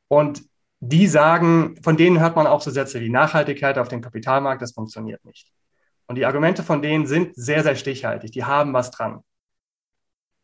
Und 0.09 0.43
die 0.81 1.07
sagen, 1.07 1.77
von 1.83 1.97
denen 1.97 2.21
hört 2.21 2.37
man 2.37 2.47
auch 2.47 2.61
so 2.61 2.71
Sätze 2.71 3.01
wie 3.01 3.09
Nachhaltigkeit 3.09 3.79
auf 3.79 3.89
dem 3.89 4.01
Kapitalmarkt, 4.01 4.62
das 4.62 4.73
funktioniert 4.73 5.25
nicht. 5.25 5.53
Und 6.12 6.16
die 6.16 6.26
Argumente 6.26 6.62
von 6.62 6.83
denen 6.83 7.07
sind 7.07 7.35
sehr, 7.37 7.62
sehr 7.62 7.75
stichhaltig. 7.75 8.33
Die 8.33 8.45
haben 8.45 8.75
was 8.75 8.90
dran. 8.90 9.21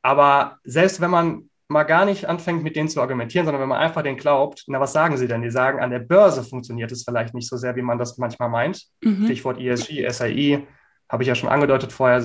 Aber 0.01 0.57
selbst 0.65 1.03
wenn 1.03 1.11
man 1.11 1.51
mal 1.69 1.83
gar 1.83 2.07
nicht 2.07 2.25
anfängt, 2.25 2.63
mit 2.63 2.75
denen 2.75 2.89
zu 2.89 3.03
argumentieren, 3.03 3.45
sondern 3.45 3.61
wenn 3.61 3.69
man 3.69 3.79
einfach 3.79 4.01
denen 4.01 4.17
glaubt, 4.17 4.65
na, 4.67 4.81
was 4.81 4.95
sagen 4.95 5.19
sie 5.19 5.29
denn? 5.29 5.43
Die 5.43 5.51
sagen, 5.51 5.81
an 5.81 5.91
der 5.91 5.99
Börse 5.99 6.43
funktioniert 6.43 6.91
es 6.91 7.05
vielleicht 7.05 7.35
nicht 7.35 7.51
so 7.51 7.59
sehr, 7.59 7.77
wie 7.77 7.83
man 7.83 7.99
das 7.99 8.17
manchmal 8.17 8.49
meint. 8.49 8.83
Mhm. 9.03 9.27
Stichwort 9.27 9.61
ESG, 9.61 10.09
SIE, 10.09 10.67
habe 11.07 11.23
ich 11.23 11.27
ja 11.27 11.35
schon 11.35 11.51
angedeutet 11.51 11.93
vorher. 11.93 12.25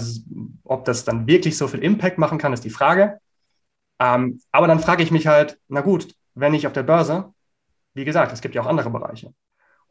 Ob 0.63 0.85
das 0.85 1.03
dann 1.03 1.27
wirklich 1.27 1.57
so 1.57 1.67
viel 1.67 1.83
Impact 1.83 2.17
machen 2.17 2.37
kann, 2.37 2.53
ist 2.53 2.63
die 2.63 2.69
Frage. 2.69 3.19
Ähm, 3.99 4.39
aber 4.53 4.67
dann 4.67 4.79
frage 4.79 5.03
ich 5.03 5.11
mich 5.11 5.27
halt, 5.27 5.59
na 5.67 5.81
gut, 5.81 6.15
wenn 6.33 6.53
nicht 6.53 6.65
auf 6.65 6.71
der 6.71 6.83
Börse, 6.83 7.33
wie 7.93 8.05
gesagt, 8.05 8.31
es 8.31 8.39
gibt 8.39 8.55
ja 8.55 8.61
auch 8.61 8.67
andere 8.67 8.89
Bereiche. 8.89 9.33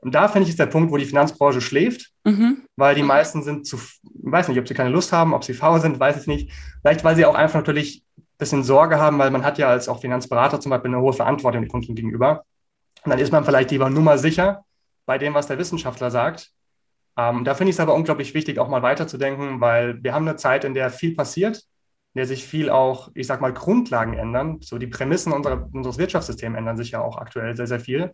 Und 0.03 0.17
da 0.17 0.27
finde 0.27 0.45
ich, 0.45 0.51
ist 0.51 0.59
der 0.59 0.67
Punkt, 0.67 0.91
wo 0.91 0.97
die 0.97 1.05
Finanzbranche 1.05 1.61
schläft, 1.61 2.11
mhm. 2.25 2.65
weil 2.75 2.97
die 2.97 3.05
meisten 3.05 3.45
sind 3.45 3.69
zu, 3.69 3.79
weiß 4.15 4.49
nicht, 4.49 4.59
ob 4.59 4.67
sie 4.67 4.75
keine 4.75 4.91
Lust 4.91 5.13
haben, 5.13 5.33
ob 5.33 5.45
sie 5.45 5.55
faul 5.55 5.81
sind, 5.81 6.01
weiß 6.01 6.21
ich 6.21 6.27
nicht. 6.27 6.51
Vielleicht, 6.81 7.05
weil 7.05 7.15
sie 7.15 7.25
auch 7.25 7.37
einfach 7.37 7.61
natürlich 7.61 8.05
ein 8.19 8.25
bisschen 8.37 8.65
Sorge 8.65 8.99
haben, 8.99 9.19
weil 9.21 9.31
man 9.31 9.45
hat 9.45 9.59
ja 9.59 9.69
als 9.69 9.89
auch 9.89 10.01
Finanzberater 10.01 10.59
zum 10.59 10.71
Beispiel 10.71 10.91
eine 10.93 11.01
hohe 11.01 11.13
Verantwortung 11.13 11.63
den 11.63 11.71
Kunden 11.71 11.95
gegenüber. 11.95 12.45
Und 13.05 13.11
dann 13.11 13.21
ist 13.21 13.31
man 13.31 13.45
vielleicht 13.45 13.71
lieber 13.71 13.91
nur 13.91 14.03
mal 14.03 14.19
sicher 14.19 14.65
bei 15.07 15.19
dem, 15.19 15.35
was 15.35 15.47
der 15.47 15.59
Wissenschaftler 15.59 16.11
sagt. 16.11 16.51
Ähm, 17.17 17.45
da 17.45 17.55
finde 17.55 17.71
ich 17.71 17.77
es 17.77 17.81
aber 17.81 17.95
unglaublich 17.95 18.35
wichtig, 18.35 18.59
auch 18.59 18.69
mal 18.69 18.83
weiterzudenken, 18.83 19.61
weil 19.61 20.03
wir 20.03 20.15
haben 20.15 20.27
eine 20.27 20.37
Zeit, 20.37 20.65
in 20.65 20.75
der 20.75 20.91
viel 20.91 21.15
passiert, 21.15 21.59
in 22.15 22.19
der 22.19 22.27
sich 22.27 22.45
viel 22.45 22.71
auch, 22.71 23.11
ich 23.15 23.29
sag 23.29 23.41
mal, 23.41 23.53
Grundlagen 23.53 24.15
ändern. 24.15 24.59
So 24.63 24.79
die 24.79 24.89
Prämissen 24.89 25.33
unserer, 25.33 25.69
unseres 25.73 25.99
Wirtschaftssystems 25.99 26.59
ändern 26.59 26.77
sich 26.77 26.91
ja 26.91 27.01
auch 27.01 27.19
aktuell 27.19 27.55
sehr, 27.57 27.69
sehr 27.69 27.79
viel 27.79 28.13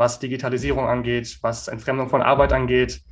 was 0.00 0.18
Digitalisierung 0.18 0.86
angeht, 0.86 1.38
was 1.42 1.68
Entfremdung 1.68 2.08
von 2.08 2.22
Arbeit 2.22 2.52
angeht. 2.52 3.02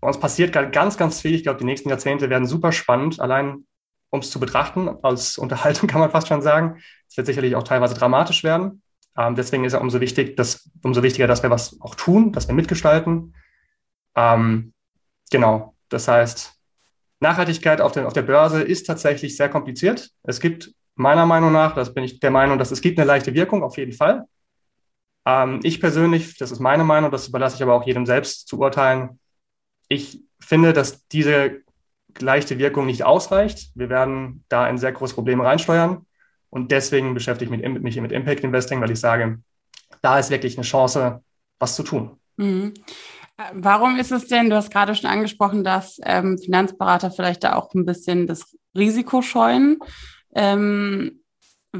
Bei 0.00 0.06
uns 0.06 0.20
passiert 0.20 0.52
ganz, 0.72 0.96
ganz 0.96 1.20
viel. 1.20 1.34
Ich 1.34 1.42
glaube, 1.42 1.58
die 1.58 1.64
nächsten 1.64 1.88
Jahrzehnte 1.88 2.30
werden 2.30 2.46
super 2.46 2.70
spannend, 2.70 3.20
allein 3.20 3.66
um 4.10 4.20
es 4.20 4.30
zu 4.30 4.38
betrachten. 4.38 4.88
Als 5.02 5.36
Unterhaltung 5.44 5.88
kann 5.88 6.00
man 6.00 6.10
fast 6.10 6.28
schon 6.28 6.42
sagen. 6.42 6.80
Es 7.08 7.16
wird 7.16 7.26
sicherlich 7.26 7.56
auch 7.56 7.64
teilweise 7.64 7.94
dramatisch 7.94 8.44
werden. 8.44 8.80
Ähm, 9.18 9.34
deswegen 9.34 9.64
ist 9.64 9.74
es 9.74 9.80
umso, 9.80 10.00
wichtig, 10.00 10.36
dass, 10.36 10.70
umso 10.82 11.02
wichtiger, 11.02 11.26
dass 11.26 11.42
wir 11.42 11.50
was 11.50 11.80
auch 11.80 11.96
tun, 11.96 12.32
dass 12.32 12.46
wir 12.46 12.54
mitgestalten. 12.54 13.34
Ähm, 14.14 14.72
genau. 15.30 15.74
Das 15.88 16.06
heißt, 16.06 16.54
Nachhaltigkeit 17.18 17.80
auf, 17.80 17.92
den, 17.92 18.06
auf 18.06 18.12
der 18.12 18.22
Börse 18.22 18.62
ist 18.62 18.84
tatsächlich 18.84 19.36
sehr 19.36 19.48
kompliziert. 19.48 20.10
Es 20.22 20.38
gibt 20.38 20.72
meiner 20.94 21.26
Meinung 21.26 21.52
nach, 21.52 21.74
das 21.74 21.92
bin 21.92 22.04
ich 22.04 22.20
der 22.20 22.30
Meinung, 22.30 22.58
dass 22.58 22.70
es 22.70 22.80
gibt 22.80 22.98
eine 22.98 23.06
leichte 23.06 23.34
Wirkung, 23.34 23.64
auf 23.64 23.76
jeden 23.78 23.92
Fall. 23.92 24.24
Ähm, 25.26 25.60
ich 25.64 25.80
persönlich, 25.80 26.38
das 26.38 26.52
ist 26.52 26.60
meine 26.60 26.84
Meinung, 26.84 27.10
das 27.10 27.28
überlasse 27.28 27.56
ich 27.56 27.62
aber 27.62 27.74
auch 27.74 27.86
jedem 27.86 28.06
selbst 28.06 28.48
zu 28.48 28.58
urteilen. 28.58 29.18
Ich 29.88 30.22
finde, 30.40 30.72
dass 30.72 31.06
diese 31.08 31.62
leichte 32.18 32.58
Wirkung 32.58 32.86
nicht 32.86 33.04
ausreicht. 33.04 33.70
Wir 33.74 33.90
werden 33.90 34.44
da 34.48 34.64
ein 34.64 34.78
sehr 34.78 34.92
großes 34.92 35.14
Problem 35.14 35.40
reinsteuern. 35.40 36.06
Und 36.48 36.70
deswegen 36.70 37.12
beschäftige 37.12 37.54
ich 37.54 37.80
mich 37.80 38.00
mit 38.00 38.12
Impact 38.12 38.44
Investing, 38.44 38.80
weil 38.80 38.90
ich 38.90 39.00
sage, 39.00 39.40
da 40.00 40.18
ist 40.18 40.30
wirklich 40.30 40.56
eine 40.56 40.64
Chance, 40.64 41.22
was 41.58 41.74
zu 41.74 41.82
tun. 41.82 42.18
Mhm. 42.36 42.72
Äh, 43.36 43.42
warum 43.52 43.98
ist 43.98 44.12
es 44.12 44.28
denn, 44.28 44.48
du 44.48 44.56
hast 44.56 44.70
gerade 44.70 44.94
schon 44.94 45.10
angesprochen, 45.10 45.64
dass 45.64 45.98
ähm, 46.04 46.38
Finanzberater 46.38 47.10
vielleicht 47.10 47.44
da 47.44 47.56
auch 47.56 47.74
ein 47.74 47.84
bisschen 47.84 48.26
das 48.26 48.56
Risiko 48.74 49.22
scheuen. 49.22 49.78
Ähm, 50.34 51.20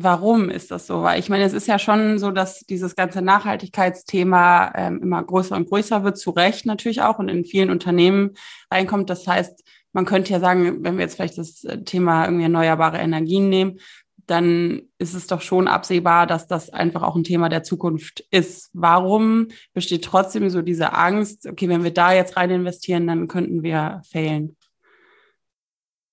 Warum 0.03 0.51
ist 0.51 0.71
das 0.71 0.87
so? 0.87 1.03
Weil 1.03 1.19
ich 1.19 1.29
meine, 1.29 1.45
es 1.45 1.53
ist 1.53 1.67
ja 1.67 1.79
schon 1.79 2.19
so, 2.19 2.31
dass 2.31 2.61
dieses 2.61 2.97
ganze 2.97 3.23
Nachhaltigkeitsthema 3.23 4.73
ähm, 4.75 5.03
immer 5.03 5.23
größer 5.23 5.57
und 5.57 5.69
größer 5.69 6.05
wird, 6.05 6.19
zu 6.19 6.31
Recht 6.31 6.67
natürlich 6.67 7.03
auch 7.03 7.19
und 7.19 7.29
in 7.29 7.45
vielen 7.45 7.71
Unternehmen 7.71 8.35
reinkommt. 8.71 9.11
Das 9.11 9.27
heißt, 9.27 9.65
man 9.93 10.05
könnte 10.05 10.33
ja 10.33 10.41
sagen, 10.41 10.85
wenn 10.85 10.97
wir 10.97 11.05
jetzt 11.05 11.15
vielleicht 11.15 11.39
das 11.39 11.65
äh, 11.65 11.83
Thema 11.83 12.25
irgendwie 12.25 12.45
erneuerbare 12.45 12.99
Energien 12.99 13.49
nehmen, 13.49 13.79
dann 14.27 14.83
ist 14.99 15.15
es 15.15 15.27
doch 15.27 15.41
schon 15.41 15.69
absehbar, 15.69 16.27
dass 16.27 16.47
das 16.47 16.71
einfach 16.71 17.03
auch 17.03 17.17
ein 17.17 17.25
Thema 17.25 17.49
der 17.49 17.63
Zukunft 17.63 18.25
ist. 18.31 18.71
Warum 18.73 19.49
besteht 19.73 20.05
trotzdem 20.05 20.51
so 20.51 20.63
diese 20.63 20.93
Angst, 20.93 21.47
okay, 21.47 21.69
wenn 21.69 21.85
wir 21.85 21.95
da 21.95 22.13
jetzt 22.13 22.37
rein 22.37 22.51
investieren, 22.51 23.07
dann 23.07 23.29
könnten 23.29 23.63
wir 23.63 24.03
failen? 24.11 24.57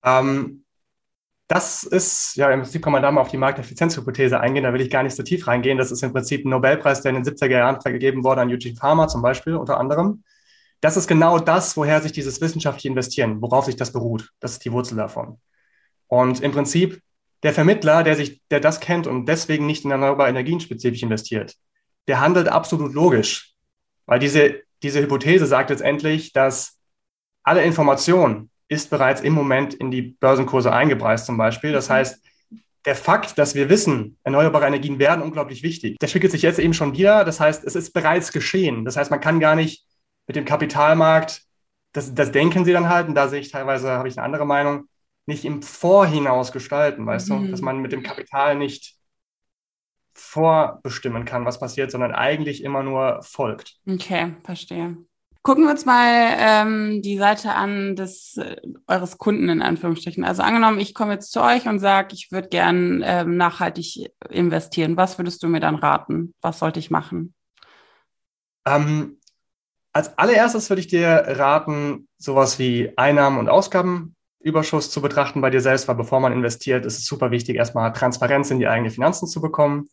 Ähm, 0.03 0.62
das 1.47 1.83
ist, 1.83 2.35
ja, 2.35 2.49
im 2.51 2.61
Prinzip 2.61 2.83
kann 2.83 2.93
man 2.93 3.01
da 3.01 3.11
mal 3.11 3.21
auf 3.21 3.29
die 3.29 3.37
Markteffizienzhypothese 3.37 4.39
eingehen, 4.39 4.63
da 4.63 4.73
will 4.73 4.81
ich 4.81 4.89
gar 4.89 5.03
nicht 5.03 5.15
so 5.15 5.23
tief 5.23 5.45
reingehen. 5.47 5.77
Das 5.77 5.91
ist 5.91 6.01
im 6.01 6.13
Prinzip 6.13 6.45
ein 6.45 6.49
Nobelpreis, 6.49 7.01
der 7.01 7.13
in 7.13 7.21
den 7.21 7.25
70er 7.25 7.57
Jahren 7.57 7.81
vergeben 7.81 8.23
wurde 8.23 8.41
an 8.41 8.49
Eugene 8.49 8.75
Farmer 8.75 9.07
zum 9.07 9.21
Beispiel, 9.21 9.55
unter 9.55 9.77
anderem. 9.77 10.23
Das 10.81 10.97
ist 10.97 11.07
genau 11.07 11.39
das, 11.39 11.77
woher 11.77 12.01
sich 12.01 12.11
dieses 12.11 12.41
wissenschaftliche 12.41 12.89
Investieren, 12.89 13.41
worauf 13.41 13.65
sich 13.65 13.75
das 13.75 13.91
beruht. 13.91 14.31
Das 14.39 14.53
ist 14.53 14.65
die 14.65 14.71
Wurzel 14.71 14.95
davon. 14.95 15.39
Und 16.07 16.41
im 16.41 16.51
Prinzip 16.51 17.01
der 17.43 17.53
Vermittler, 17.53 18.03
der 18.03 18.15
sich, 18.15 18.41
der 18.49 18.59
das 18.59 18.79
kennt 18.79 19.05
und 19.05 19.25
deswegen 19.25 19.65
nicht 19.65 19.85
in 19.85 19.91
erneuerbare 19.91 20.29
Energien 20.29 20.59
spezifisch 20.59 21.03
investiert, 21.03 21.55
der 22.07 22.21
handelt 22.21 22.47
absolut 22.47 22.93
logisch. 22.93 23.53
Weil 24.05 24.19
diese, 24.19 24.61
diese 24.81 25.01
Hypothese 25.01 25.45
sagt 25.45 25.69
letztendlich, 25.69 26.33
dass 26.33 26.77
alle 27.43 27.63
Informationen, 27.63 28.49
ist 28.67 28.89
bereits 28.89 29.21
im 29.21 29.33
Moment 29.33 29.73
in 29.73 29.91
die 29.91 30.01
Börsenkurse 30.01 30.71
eingepreist 30.71 31.25
zum 31.25 31.37
Beispiel. 31.37 31.71
Das 31.71 31.89
mhm. 31.89 31.93
heißt, 31.93 32.23
der 32.85 32.95
Fakt, 32.95 33.37
dass 33.37 33.55
wir 33.55 33.69
wissen, 33.69 34.17
erneuerbare 34.23 34.65
Energien 34.67 34.99
werden 34.99 35.21
unglaublich 35.21 35.63
wichtig, 35.63 35.97
der 35.99 36.07
spiegelt 36.07 36.31
sich 36.31 36.41
jetzt 36.41 36.59
eben 36.59 36.73
schon 36.73 36.93
wieder. 36.93 37.23
Das 37.23 37.39
heißt, 37.39 37.63
es 37.63 37.75
ist 37.75 37.93
bereits 37.93 38.31
geschehen. 38.31 38.83
Das 38.83 38.97
heißt, 38.97 39.09
man 39.09 39.21
kann 39.21 39.39
gar 39.39 39.55
nicht 39.55 39.85
mit 40.27 40.35
dem 40.35 40.45
Kapitalmarkt, 40.45 41.43
das, 41.93 42.13
das 42.13 42.31
denken 42.31 42.65
sie 42.65 42.73
dann 42.73 42.89
halt, 42.89 43.07
und 43.07 43.15
da 43.15 43.27
sehe 43.27 43.39
ich 43.39 43.51
teilweise, 43.51 43.91
habe 43.91 44.07
ich 44.07 44.17
eine 44.17 44.25
andere 44.25 44.45
Meinung, 44.45 44.87
nicht 45.25 45.45
im 45.45 45.61
Vorhinaus 45.61 46.51
gestalten, 46.51 47.05
weißt 47.05 47.29
mhm. 47.29 47.45
du, 47.45 47.51
dass 47.51 47.61
man 47.61 47.79
mit 47.79 47.91
dem 47.91 48.03
Kapital 48.03 48.57
nicht 48.57 48.95
vorbestimmen 50.13 51.25
kann, 51.25 51.45
was 51.45 51.59
passiert, 51.59 51.91
sondern 51.91 52.11
eigentlich 52.11 52.63
immer 52.63 52.83
nur 52.83 53.21
folgt. 53.23 53.77
Okay, 53.87 54.35
verstehe. 54.43 54.97
Gucken 55.45 55.65
wir 55.65 55.71
uns 55.71 55.85
mal 55.85 56.35
ähm, 56.37 57.01
die 57.01 57.17
Seite 57.17 57.53
an 57.53 57.97
des 57.97 58.37
äh, 58.37 58.55
eures 58.87 59.17
Kunden 59.17 59.49
in 59.49 59.61
Anführungsstrichen. 59.61 60.23
Also 60.23 60.41
angenommen, 60.41 60.79
ich 60.79 60.93
komme 60.93 61.11
jetzt 61.11 61.33
zu 61.33 61.43
euch 61.43 61.67
und 61.67 61.79
sage, 61.79 62.13
ich 62.13 62.31
würde 62.31 62.47
gern 62.47 63.03
ähm, 63.05 63.35
nachhaltig 63.35 64.09
investieren. 64.29 64.95
Was 64.95 65.19
würdest 65.19 65.43
du 65.43 65.49
mir 65.49 65.59
dann 65.59 65.75
raten? 65.75 66.33
Was 66.39 66.59
sollte 66.59 66.79
ich 66.79 66.91
machen? 66.91 67.33
Ähm, 68.65 69.19
als 69.91 70.17
allererstes 70.17 70.69
würde 70.69 70.79
ich 70.79 70.87
dir 70.87 71.09
raten, 71.09 72.07
sowas 72.17 72.57
wie 72.57 72.93
Einnahmen 72.95 73.37
und 73.37 73.49
Ausgabenüberschuss 73.49 74.91
zu 74.91 75.01
betrachten 75.01 75.41
bei 75.41 75.49
dir 75.49 75.59
selbst, 75.59 75.89
weil 75.89 75.95
bevor 75.95 76.21
man 76.21 76.31
investiert, 76.31 76.85
ist 76.85 76.99
es 76.99 77.05
super 77.05 77.31
wichtig, 77.31 77.57
erstmal 77.57 77.91
Transparenz 77.91 78.49
in 78.49 78.59
die 78.59 78.69
eigenen 78.69 78.93
Finanzen 78.93 79.27
zu 79.27 79.41
bekommen. 79.41 79.89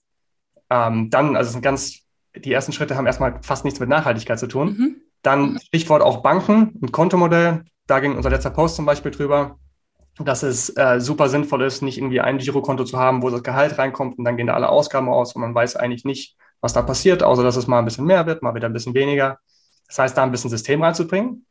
Ähm, 0.70 1.10
dann, 1.10 1.34
also 1.34 1.48
es 1.48 1.52
sind 1.54 1.62
ganz, 1.62 2.04
die 2.36 2.52
ersten 2.52 2.70
Schritte 2.70 2.96
haben 2.96 3.06
erstmal 3.06 3.42
fast 3.42 3.64
nichts 3.64 3.80
mit 3.80 3.88
Nachhaltigkeit 3.88 4.38
zu 4.38 4.46
tun. 4.46 4.76
Mhm 4.78 4.99
dann 5.22 5.58
Stichwort 5.58 6.02
auch 6.02 6.22
Banken 6.22 6.78
und 6.80 6.92
Kontomodell. 6.92 7.64
Da 7.86 8.00
ging 8.00 8.16
unser 8.16 8.30
letzter 8.30 8.50
Post 8.50 8.76
zum 8.76 8.86
Beispiel 8.86 9.10
drüber, 9.10 9.58
dass 10.18 10.42
es 10.42 10.70
äh, 10.76 11.00
super 11.00 11.28
sinnvoll 11.28 11.62
ist, 11.62 11.82
nicht 11.82 11.98
irgendwie 11.98 12.20
ein 12.20 12.38
Girokonto 12.38 12.84
zu 12.84 12.98
haben, 12.98 13.22
wo 13.22 13.30
das 13.30 13.42
Gehalt 13.42 13.78
reinkommt 13.78 14.18
und 14.18 14.24
dann 14.24 14.36
gehen 14.36 14.46
da 14.46 14.54
alle 14.54 14.68
Ausgaben 14.68 15.08
aus 15.08 15.34
und 15.34 15.42
man 15.42 15.54
weiß 15.54 15.76
eigentlich 15.76 16.04
nicht, 16.04 16.36
was 16.60 16.72
da 16.72 16.82
passiert, 16.82 17.22
außer 17.22 17.42
dass 17.42 17.56
es 17.56 17.66
mal 17.66 17.78
ein 17.78 17.84
bisschen 17.84 18.04
mehr 18.04 18.26
wird, 18.26 18.42
mal 18.42 18.54
wieder 18.54 18.68
ein 18.68 18.72
bisschen 18.72 18.94
weniger. 18.94 19.38
Das 19.88 19.98
heißt, 19.98 20.16
da 20.16 20.22
ein 20.22 20.30
bisschen 20.30 20.50
System 20.50 20.82
reinzubringen. 20.82 21.46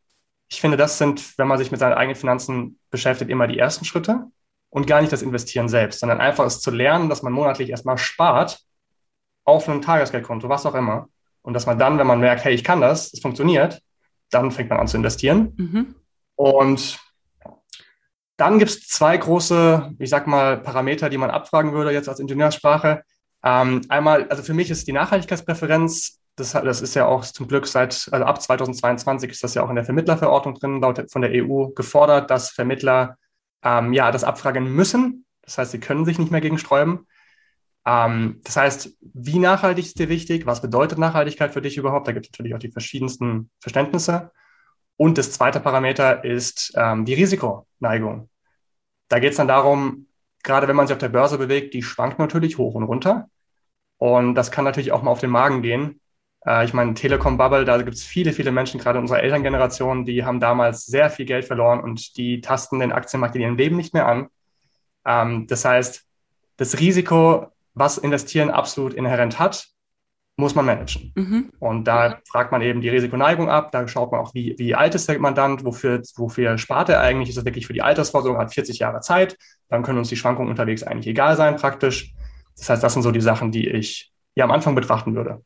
Ich 0.49 0.61
finde, 0.61 0.77
das 0.77 0.97
sind, 0.97 1.37
wenn 1.37 1.47
man 1.47 1.57
sich 1.57 1.71
mit 1.71 1.79
seinen 1.79 1.93
eigenen 1.93 2.15
Finanzen 2.15 2.79
beschäftigt, 2.89 3.29
immer 3.29 3.47
die 3.47 3.59
ersten 3.59 3.85
Schritte 3.85 4.25
und 4.69 4.87
gar 4.87 5.01
nicht 5.01 5.11
das 5.11 5.21
Investieren 5.21 5.67
selbst, 5.67 5.99
sondern 5.99 6.21
einfach 6.21 6.45
es 6.45 6.61
zu 6.61 6.71
lernen, 6.71 7.09
dass 7.09 7.23
man 7.23 7.33
monatlich 7.33 7.69
erstmal 7.69 7.97
spart 7.97 8.59
auf 9.45 9.67
einem 9.67 9.81
Tagesgeldkonto, 9.81 10.47
was 10.47 10.65
auch 10.65 10.75
immer, 10.75 11.09
und 11.49 11.55
dass 11.55 11.65
man 11.65 11.79
dann, 11.79 11.97
wenn 11.97 12.05
man 12.05 12.19
merkt, 12.19 12.43
hey, 12.43 12.53
ich 12.53 12.63
kann 12.63 12.79
das, 12.79 13.11
es 13.11 13.21
funktioniert, 13.21 13.81
dann 14.29 14.51
fängt 14.51 14.69
man 14.69 14.79
an 14.79 14.87
zu 14.87 14.97
investieren. 14.97 15.53
Mhm. 15.57 15.95
Und 16.35 16.99
dann 18.37 18.59
gibt 18.59 18.69
es 18.69 18.87
zwei 18.87 19.17
große, 19.17 19.95
ich 19.97 20.11
sag 20.11 20.27
mal, 20.27 20.57
Parameter, 20.57 21.09
die 21.09 21.17
man 21.17 21.31
abfragen 21.31 21.73
würde 21.73 21.91
jetzt 21.91 22.07
als 22.07 22.19
Ingenieurssprache. 22.19 23.01
Ähm, 23.43 23.81
einmal, 23.89 24.27
also 24.29 24.43
für 24.43 24.53
mich 24.53 24.69
ist 24.69 24.87
die 24.87 24.93
Nachhaltigkeitspräferenz, 24.93 26.19
das, 26.35 26.51
das 26.51 26.81
ist 26.83 26.93
ja 26.93 27.07
auch 27.07 27.25
zum 27.25 27.47
Glück 27.47 27.65
seit, 27.65 28.07
also 28.11 28.25
ab 28.25 28.39
2022 28.39 29.31
ist 29.31 29.43
das 29.43 29.55
ja 29.55 29.63
auch 29.63 29.71
in 29.71 29.75
der 29.75 29.85
Vermittlerverordnung 29.85 30.53
drin, 30.53 30.81
laut 30.81 31.03
von 31.11 31.23
der 31.23 31.31
EU 31.33 31.69
gefordert, 31.69 32.29
dass 32.29 32.51
Vermittler 32.51 33.17
ähm, 33.63 33.91
ja 33.91 34.11
das 34.11 34.23
abfragen 34.23 34.71
müssen. 34.71 35.25
Das 35.41 35.57
heißt, 35.57 35.71
sie 35.71 35.79
können 35.79 36.05
sich 36.05 36.19
nicht 36.19 36.31
mehr 36.31 36.41
gegen 36.41 36.59
sträuben. 36.59 37.07
Ähm, 37.89 38.39
das 38.43 38.55
heißt, 38.55 38.97
wie 39.01 39.39
nachhaltig 39.39 39.85
ist 39.85 39.99
dir 39.99 40.09
wichtig? 40.09 40.45
Was 40.45 40.61
bedeutet 40.61 40.99
Nachhaltigkeit 40.99 41.53
für 41.53 41.61
dich 41.61 41.77
überhaupt? 41.77 42.07
Da 42.07 42.11
gibt 42.11 42.27
es 42.27 42.31
natürlich 42.31 42.53
auch 42.53 42.59
die 42.59 42.71
verschiedensten 42.71 43.49
Verständnisse. 43.59 44.31
Und 44.95 45.17
das 45.17 45.31
zweite 45.31 45.59
Parameter 45.59 46.23
ist 46.23 46.73
ähm, 46.75 47.05
die 47.05 47.15
Risikoneigung. 47.15 48.29
Da 49.07 49.19
geht 49.19 49.31
es 49.31 49.37
dann 49.37 49.47
darum, 49.47 50.07
gerade 50.43 50.67
wenn 50.67 50.75
man 50.75 50.85
sich 50.85 50.93
auf 50.93 50.99
der 50.99 51.09
Börse 51.09 51.39
bewegt, 51.39 51.73
die 51.73 51.81
schwankt 51.81 52.19
natürlich 52.19 52.59
hoch 52.59 52.75
und 52.75 52.83
runter. 52.83 53.27
Und 53.97 54.35
das 54.35 54.51
kann 54.51 54.65
natürlich 54.65 54.91
auch 54.91 55.01
mal 55.01 55.11
auf 55.11 55.21
den 55.21 55.31
Magen 55.31 55.63
gehen. 55.63 55.99
Äh, 56.45 56.65
ich 56.65 56.73
meine, 56.73 56.93
Telekom-Bubble, 56.93 57.65
da 57.65 57.77
gibt 57.81 57.95
es 57.95 58.03
viele, 58.03 58.33
viele 58.33 58.51
Menschen, 58.51 58.79
gerade 58.79 58.99
unserer 58.99 59.23
Elterngeneration, 59.23 60.05
die 60.05 60.25
haben 60.25 60.39
damals 60.39 60.85
sehr 60.85 61.09
viel 61.09 61.25
Geld 61.25 61.45
verloren 61.45 61.79
und 61.79 62.17
die 62.17 62.41
tasten 62.41 62.79
den 62.79 62.91
Aktienmarkt 62.91 63.35
in 63.35 63.41
ihrem 63.41 63.57
Leben 63.57 63.77
nicht 63.77 63.95
mehr 63.95 64.07
an. 64.07 64.27
Ähm, 65.05 65.47
das 65.47 65.65
heißt, 65.65 66.05
das 66.57 66.79
Risiko 66.79 67.47
was 67.73 67.97
Investieren 67.97 68.49
absolut 68.49 68.93
inhärent 68.93 69.39
hat, 69.39 69.67
muss 70.39 70.55
man 70.55 70.65
managen. 70.65 71.11
Mhm. 71.15 71.51
Und 71.59 71.83
da 71.83 72.19
fragt 72.25 72.51
man 72.51 72.61
eben 72.61 72.81
die 72.81 72.89
Risikoneigung 72.89 73.49
ab, 73.49 73.71
da 73.71 73.87
schaut 73.87 74.11
man 74.11 74.21
auch, 74.21 74.33
wie, 74.33 74.55
wie 74.57 74.73
alt 74.73 74.95
ist 74.95 75.09
der 75.09 75.19
Mandant, 75.19 75.65
wofür, 75.65 76.01
wofür 76.15 76.57
spart 76.57 76.89
er 76.89 77.01
eigentlich, 77.01 77.29
ist 77.29 77.37
er 77.37 77.45
wirklich 77.45 77.67
für 77.67 77.73
die 77.73 77.81
Altersvorsorge, 77.81 78.39
hat 78.39 78.53
40 78.53 78.79
Jahre 78.79 79.01
Zeit, 79.01 79.37
dann 79.67 79.83
können 79.83 79.99
uns 79.99 80.09
die 80.09 80.15
Schwankungen 80.15 80.49
unterwegs 80.49 80.81
eigentlich 80.83 81.07
egal 81.07 81.35
sein 81.35 81.57
praktisch. 81.57 82.13
Das 82.57 82.69
heißt, 82.69 82.83
das 82.83 82.93
sind 82.93 83.03
so 83.03 83.11
die 83.11 83.21
Sachen, 83.21 83.51
die 83.51 83.67
ich 83.67 84.11
ja 84.35 84.45
am 84.45 84.51
Anfang 84.51 84.75
betrachten 84.75 85.13
würde. 85.15 85.43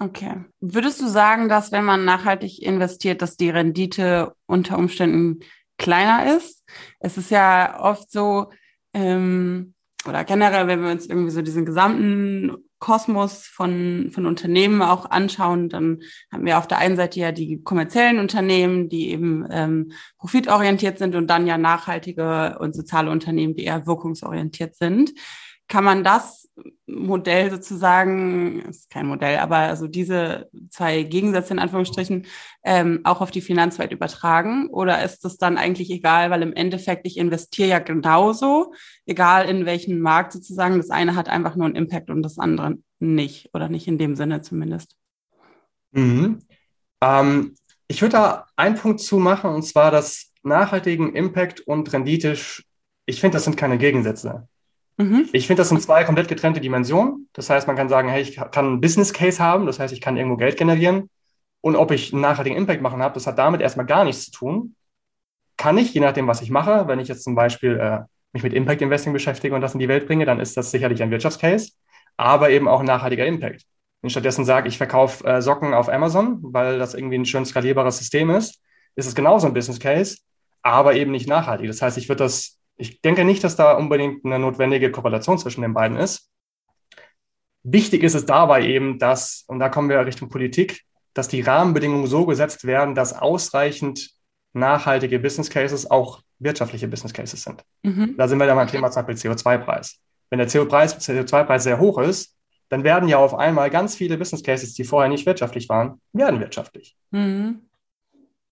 Okay. 0.00 0.44
Würdest 0.60 1.00
du 1.00 1.08
sagen, 1.08 1.48
dass 1.48 1.72
wenn 1.72 1.84
man 1.84 2.04
nachhaltig 2.04 2.62
investiert, 2.62 3.22
dass 3.22 3.36
die 3.36 3.50
Rendite 3.50 4.34
unter 4.46 4.78
Umständen 4.78 5.40
kleiner 5.78 6.36
ist? 6.36 6.64
Es 6.98 7.16
ist 7.16 7.30
ja 7.30 7.78
oft 7.80 8.10
so, 8.10 8.50
ähm, 8.94 9.74
oder 10.06 10.24
generell, 10.24 10.66
wenn 10.66 10.82
wir 10.82 10.90
uns 10.90 11.06
irgendwie 11.06 11.30
so 11.30 11.42
diesen 11.42 11.66
gesamten 11.66 12.56
Kosmos 12.78 13.46
von, 13.46 14.10
von 14.12 14.24
Unternehmen 14.24 14.80
auch 14.80 15.10
anschauen, 15.10 15.68
dann 15.68 16.00
haben 16.32 16.46
wir 16.46 16.56
auf 16.56 16.66
der 16.66 16.78
einen 16.78 16.96
Seite 16.96 17.20
ja 17.20 17.32
die 17.32 17.62
kommerziellen 17.62 18.18
Unternehmen, 18.18 18.88
die 18.88 19.10
eben 19.10 19.46
ähm, 19.50 19.92
profitorientiert 20.18 20.98
sind 20.98 21.14
und 21.14 21.28
dann 21.28 21.46
ja 21.46 21.58
nachhaltige 21.58 22.58
und 22.58 22.74
soziale 22.74 23.10
Unternehmen, 23.10 23.54
die 23.54 23.64
eher 23.64 23.86
wirkungsorientiert 23.86 24.74
sind. 24.74 25.12
Kann 25.68 25.84
man 25.84 26.02
das 26.02 26.39
Modell 26.86 27.50
sozusagen, 27.50 28.60
ist 28.60 28.90
kein 28.90 29.06
Modell, 29.06 29.38
aber 29.38 29.56
also 29.56 29.86
diese 29.86 30.48
zwei 30.70 31.02
Gegensätze 31.02 31.52
in 31.52 31.58
Anführungsstrichen 31.58 32.26
ähm, 32.64 33.00
auch 33.04 33.20
auf 33.20 33.30
die 33.30 33.40
Finanzwelt 33.40 33.92
übertragen? 33.92 34.68
Oder 34.68 35.02
ist 35.04 35.24
das 35.24 35.38
dann 35.38 35.58
eigentlich 35.58 35.90
egal, 35.90 36.30
weil 36.30 36.42
im 36.42 36.52
Endeffekt 36.52 37.06
ich 37.06 37.16
investiere 37.16 37.68
ja 37.68 37.78
genauso, 37.78 38.72
egal 39.06 39.48
in 39.48 39.66
welchen 39.66 40.00
Markt 40.00 40.32
sozusagen. 40.32 40.76
Das 40.76 40.90
eine 40.90 41.14
hat 41.14 41.28
einfach 41.28 41.56
nur 41.56 41.66
einen 41.66 41.76
Impact 41.76 42.10
und 42.10 42.22
das 42.22 42.38
andere 42.38 42.78
nicht 42.98 43.50
oder 43.54 43.68
nicht 43.68 43.88
in 43.88 43.98
dem 43.98 44.16
Sinne 44.16 44.42
zumindest. 44.42 44.96
Mhm. 45.92 46.40
Ähm, 47.00 47.54
ich 47.88 48.02
würde 48.02 48.12
da 48.12 48.46
einen 48.56 48.76
Punkt 48.76 49.00
zumachen 49.00 49.50
und 49.50 49.62
zwar 49.62 49.90
das 49.90 50.32
nachhaltigen 50.42 51.14
Impact 51.14 51.60
und 51.60 51.92
Rendite. 51.92 52.36
Ich 53.06 53.20
finde, 53.20 53.36
das 53.36 53.44
sind 53.44 53.56
keine 53.56 53.78
Gegensätze. 53.78 54.48
Mhm. 55.00 55.30
Ich 55.32 55.46
finde, 55.46 55.62
das 55.62 55.70
sind 55.70 55.80
zwei 55.80 56.04
komplett 56.04 56.28
getrennte 56.28 56.60
Dimensionen. 56.60 57.28
Das 57.32 57.48
heißt, 57.48 57.66
man 57.66 57.74
kann 57.74 57.88
sagen, 57.88 58.10
hey, 58.10 58.20
ich 58.20 58.36
kann 58.36 58.66
einen 58.66 58.80
Business 58.82 59.14
Case 59.14 59.42
haben, 59.42 59.64
das 59.64 59.78
heißt, 59.78 59.94
ich 59.94 60.00
kann 60.02 60.18
irgendwo 60.18 60.36
Geld 60.36 60.58
generieren. 60.58 61.08
Und 61.62 61.74
ob 61.76 61.90
ich 61.90 62.12
einen 62.12 62.20
nachhaltigen 62.20 62.58
Impact 62.58 62.82
machen 62.82 63.02
habe, 63.02 63.14
das 63.14 63.26
hat 63.26 63.38
damit 63.38 63.62
erstmal 63.62 63.86
gar 63.86 64.04
nichts 64.04 64.26
zu 64.26 64.30
tun. 64.30 64.74
Kann 65.56 65.78
ich, 65.78 65.94
je 65.94 66.00
nachdem, 66.00 66.26
was 66.26 66.42
ich 66.42 66.50
mache, 66.50 66.86
wenn 66.86 67.00
ich 67.00 67.08
jetzt 67.08 67.24
zum 67.24 67.34
Beispiel 67.34 67.78
äh, 67.78 68.00
mich 68.32 68.42
mit 68.42 68.52
Impact 68.52 68.82
Investing 68.82 69.14
beschäftige 69.14 69.54
und 69.54 69.62
das 69.62 69.72
in 69.72 69.80
die 69.80 69.88
Welt 69.88 70.06
bringe, 70.06 70.26
dann 70.26 70.38
ist 70.38 70.56
das 70.56 70.70
sicherlich 70.70 71.02
ein 71.02 71.10
Wirtschaftscase, 71.10 71.72
aber 72.18 72.50
eben 72.50 72.68
auch 72.68 72.80
ein 72.80 72.86
nachhaltiger 72.86 73.26
Impact. 73.26 73.64
Wenn 74.00 74.08
ich 74.08 74.12
stattdessen 74.12 74.44
sage, 74.44 74.68
ich 74.68 74.76
verkaufe 74.76 75.24
äh, 75.24 75.40
Socken 75.40 75.72
auf 75.72 75.88
Amazon, 75.88 76.38
weil 76.42 76.78
das 76.78 76.94
irgendwie 76.94 77.16
ein 77.18 77.26
schön 77.26 77.46
skalierbares 77.46 77.98
System 77.98 78.28
ist, 78.30 78.60
ist 78.96 79.06
es 79.06 79.14
genauso 79.14 79.46
ein 79.46 79.54
Business 79.54 79.80
Case, 79.80 80.18
aber 80.62 80.94
eben 80.94 81.10
nicht 81.10 81.28
nachhaltig. 81.28 81.68
Das 81.68 81.80
heißt, 81.80 81.96
ich 81.96 82.08
würde 82.08 82.24
das 82.24 82.59
ich 82.80 83.00
denke 83.02 83.24
nicht, 83.24 83.44
dass 83.44 83.56
da 83.56 83.72
unbedingt 83.72 84.24
eine 84.24 84.38
notwendige 84.38 84.90
Korrelation 84.90 85.38
zwischen 85.38 85.62
den 85.62 85.74
beiden 85.74 85.96
ist. 85.96 86.30
Wichtig 87.62 88.02
ist 88.02 88.14
es 88.14 88.24
dabei 88.24 88.66
eben, 88.66 88.98
dass, 88.98 89.44
und 89.46 89.58
da 89.58 89.68
kommen 89.68 89.90
wir 89.90 90.04
Richtung 90.06 90.30
Politik, 90.30 90.82
dass 91.12 91.28
die 91.28 91.42
Rahmenbedingungen 91.42 92.06
so 92.06 92.24
gesetzt 92.24 92.64
werden, 92.64 92.94
dass 92.94 93.12
ausreichend 93.12 94.10
nachhaltige 94.54 95.18
Business 95.18 95.50
Cases 95.50 95.90
auch 95.90 96.22
wirtschaftliche 96.38 96.88
Business 96.88 97.12
Cases 97.12 97.42
sind. 97.42 97.62
Mhm. 97.82 98.14
Da 98.16 98.26
sind 98.26 98.38
wir 98.38 98.46
dann 98.46 98.56
beim 98.56 98.68
Thema 98.68 98.90
zum 98.90 99.04
Beispiel 99.04 99.30
CO2-Preis. 99.30 99.98
Wenn 100.30 100.38
der 100.38 100.48
CO2-Preis 100.48 101.62
sehr 101.62 101.78
hoch 101.78 101.98
ist, 101.98 102.34
dann 102.70 102.84
werden 102.84 103.08
ja 103.08 103.18
auf 103.18 103.34
einmal 103.34 103.68
ganz 103.68 103.96
viele 103.96 104.16
Business 104.16 104.42
Cases, 104.42 104.72
die 104.72 104.84
vorher 104.84 105.10
nicht 105.10 105.26
wirtschaftlich 105.26 105.68
waren, 105.68 106.00
werden 106.12 106.40
wirtschaftlich. 106.40 106.96
Mhm. 107.10 107.62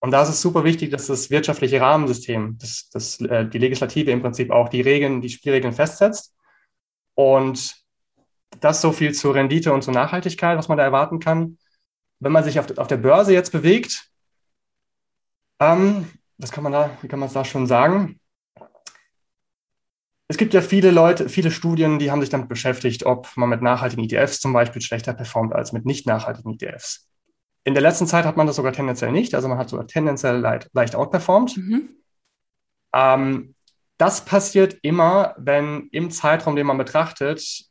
Und 0.01 0.13
da 0.13 0.23
ist 0.23 0.29
es 0.29 0.41
super 0.41 0.65
wichtig, 0.65 0.91
dass 0.91 1.09
das 1.09 1.31
wirtschaftliche 1.31 1.81
Rahmensystem, 1.81 2.57
dass, 2.59 2.89
dass 2.91 3.21
äh, 3.21 3.47
die 3.47 3.59
Legislative 3.59 4.11
im 4.11 4.23
Prinzip 4.23 4.51
auch 4.51 4.69
die 4.69 4.81
Regeln, 4.81 5.21
die 5.21 5.29
Spielregeln 5.29 5.73
festsetzt. 5.73 6.37
Und 7.15 7.77
das 8.61 8.81
so 8.81 8.93
viel 8.93 9.13
zur 9.13 9.35
Rendite 9.35 9.73
und 9.73 9.83
zur 9.83 9.95
Nachhaltigkeit, 9.95 10.57
was 10.57 10.69
man 10.69 10.79
da 10.79 10.85
erwarten 10.85 11.19
kann. 11.19 11.59
Wenn 12.21 12.33
man 12.33 12.45
sich 12.45 12.59
auf, 12.59 12.77
auf 12.79 12.87
der 12.87 12.97
Börse 12.97 13.33
jetzt 13.33 13.51
bewegt, 13.51 14.11
ähm, 15.61 16.09
was 16.39 16.53
kann 16.53 16.65
man 16.65 16.73
da, 16.73 16.97
wie 17.03 17.09
kann 17.09 17.19
man 17.19 17.27
es 17.27 17.35
da 17.35 17.45
schon 17.45 17.67
sagen? 17.67 18.21
Es 20.29 20.37
gibt 20.37 20.55
ja 20.55 20.61
viele 20.61 20.91
Leute, 20.91 21.29
viele 21.29 21.51
Studien, 21.51 21.99
die 21.99 22.11
haben 22.11 22.21
sich 22.21 22.31
damit 22.31 22.49
beschäftigt, 22.49 23.07
ob 23.07 23.35
man 23.37 23.49
mit 23.49 23.63
nachhaltigen 23.63 24.05
ETFs 24.05 24.41
zum 24.41 24.53
Beispiel 24.53 24.83
schlechter 24.83 25.15
performt 25.15 25.55
als 25.55 25.73
mit 25.73 25.87
nicht 25.87 26.07
nachhaltigen 26.07 26.55
ETFs. 26.55 27.09
In 27.69 27.75
der 27.75 27.83
letzten 27.83 28.07
Zeit 28.07 28.25
hat 28.25 28.39
man 28.39 28.47
das 28.47 28.57
sogar 28.57 28.73
tendenziell 28.73 29.13
nicht. 29.13 29.35
Also 29.35 29.47
man 29.47 29.59
hat 29.59 29.69
sogar 29.69 29.87
tendenziell 29.87 30.39
leicht, 30.39 30.71
leicht 30.73 30.97
outperformed. 30.97 31.55
Mhm. 31.59 31.97
Ähm, 32.95 33.55
das 33.99 34.25
passiert 34.25 34.79
immer, 34.81 35.35
wenn 35.37 35.91
im 35.93 36.11
Zeitraum, 36.11 36.57
den 36.57 36.67
man 36.67 36.79
betrachtet, 36.79 37.67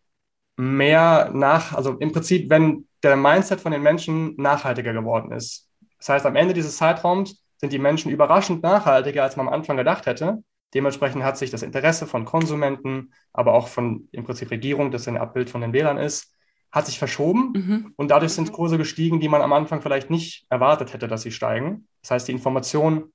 mehr 0.55 1.31
nach, 1.33 1.73
also 1.73 1.93
im 1.93 2.11
Prinzip, 2.11 2.47
wenn 2.51 2.87
der 3.01 3.15
Mindset 3.15 3.59
von 3.59 3.71
den 3.71 3.81
Menschen 3.81 4.35
nachhaltiger 4.37 4.93
geworden 4.93 5.31
ist. 5.31 5.67
Das 5.97 6.09
heißt, 6.09 6.27
am 6.27 6.35
Ende 6.35 6.53
dieses 6.53 6.77
Zeitraums 6.77 7.43
sind 7.55 7.73
die 7.73 7.79
Menschen 7.79 8.11
überraschend 8.11 8.61
nachhaltiger, 8.61 9.23
als 9.23 9.35
man 9.35 9.47
am 9.47 9.53
Anfang 9.53 9.77
gedacht 9.77 10.05
hätte. 10.05 10.43
Dementsprechend 10.75 11.23
hat 11.23 11.39
sich 11.39 11.49
das 11.49 11.63
Interesse 11.63 12.05
von 12.05 12.23
Konsumenten, 12.23 13.13
aber 13.33 13.55
auch 13.55 13.67
von 13.67 14.09
im 14.11 14.25
Prinzip 14.25 14.51
Regierung, 14.51 14.91
das 14.91 15.07
ein 15.07 15.17
Abbild 15.17 15.49
von 15.49 15.61
den 15.61 15.73
Wählern 15.73 15.97
ist, 15.97 16.36
hat 16.77 16.85
sich 16.85 16.99
verschoben 16.99 17.51
mhm. 17.53 17.93
und 17.97 18.09
dadurch 18.09 18.31
sind 18.31 18.53
Kurse 18.53 18.77
gestiegen, 18.77 19.19
die 19.19 19.27
man 19.27 19.41
am 19.41 19.51
Anfang 19.51 19.81
vielleicht 19.81 20.09
nicht 20.09 20.45
erwartet 20.49 20.93
hätte, 20.93 21.07
dass 21.07 21.23
sie 21.23 21.31
steigen. 21.31 21.87
Das 22.01 22.11
heißt, 22.11 22.27
die 22.27 22.31
Information 22.31 23.11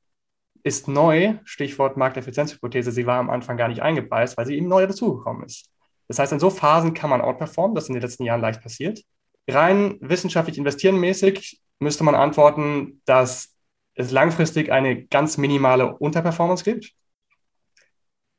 ist 0.63 0.89
neu, 0.89 1.39
Stichwort 1.45 1.97
Markteffizienzhypothese, 1.97 2.93
sie 2.93 3.07
war 3.07 3.19
am 3.19 3.31
Anfang 3.31 3.57
gar 3.57 3.69
nicht 3.69 3.83
eingepreist, 3.83 4.37
weil 4.37 4.47
sie 4.47 4.57
eben 4.57 4.69
neu 4.69 4.87
dazugekommen 4.87 5.45
ist. 5.45 5.71
Das 6.09 6.19
heißt, 6.19 6.33
in 6.33 6.41
so 6.41 6.51
Phasen 6.51 6.95
kann 6.95 7.11
man 7.11 7.21
outperformen, 7.21 7.75
das 7.75 7.85
ist 7.85 7.89
in 7.89 7.95
den 7.95 8.03
letzten 8.03 8.25
Jahren 8.25 8.41
leicht 8.41 8.63
passiert. 8.63 9.03
Rein 9.49 9.97
wissenschaftlich 10.01 10.59
investierenmäßig 10.59 11.61
müsste 11.81 12.05
man 12.05 12.15
antworten, 12.15 13.01
dass 13.07 13.57
es 13.95 14.11
langfristig 14.11 14.71
eine 14.71 15.07
ganz 15.07 15.37
minimale 15.37 15.97
Unterperformance 15.97 16.65
gibt. 16.65 16.93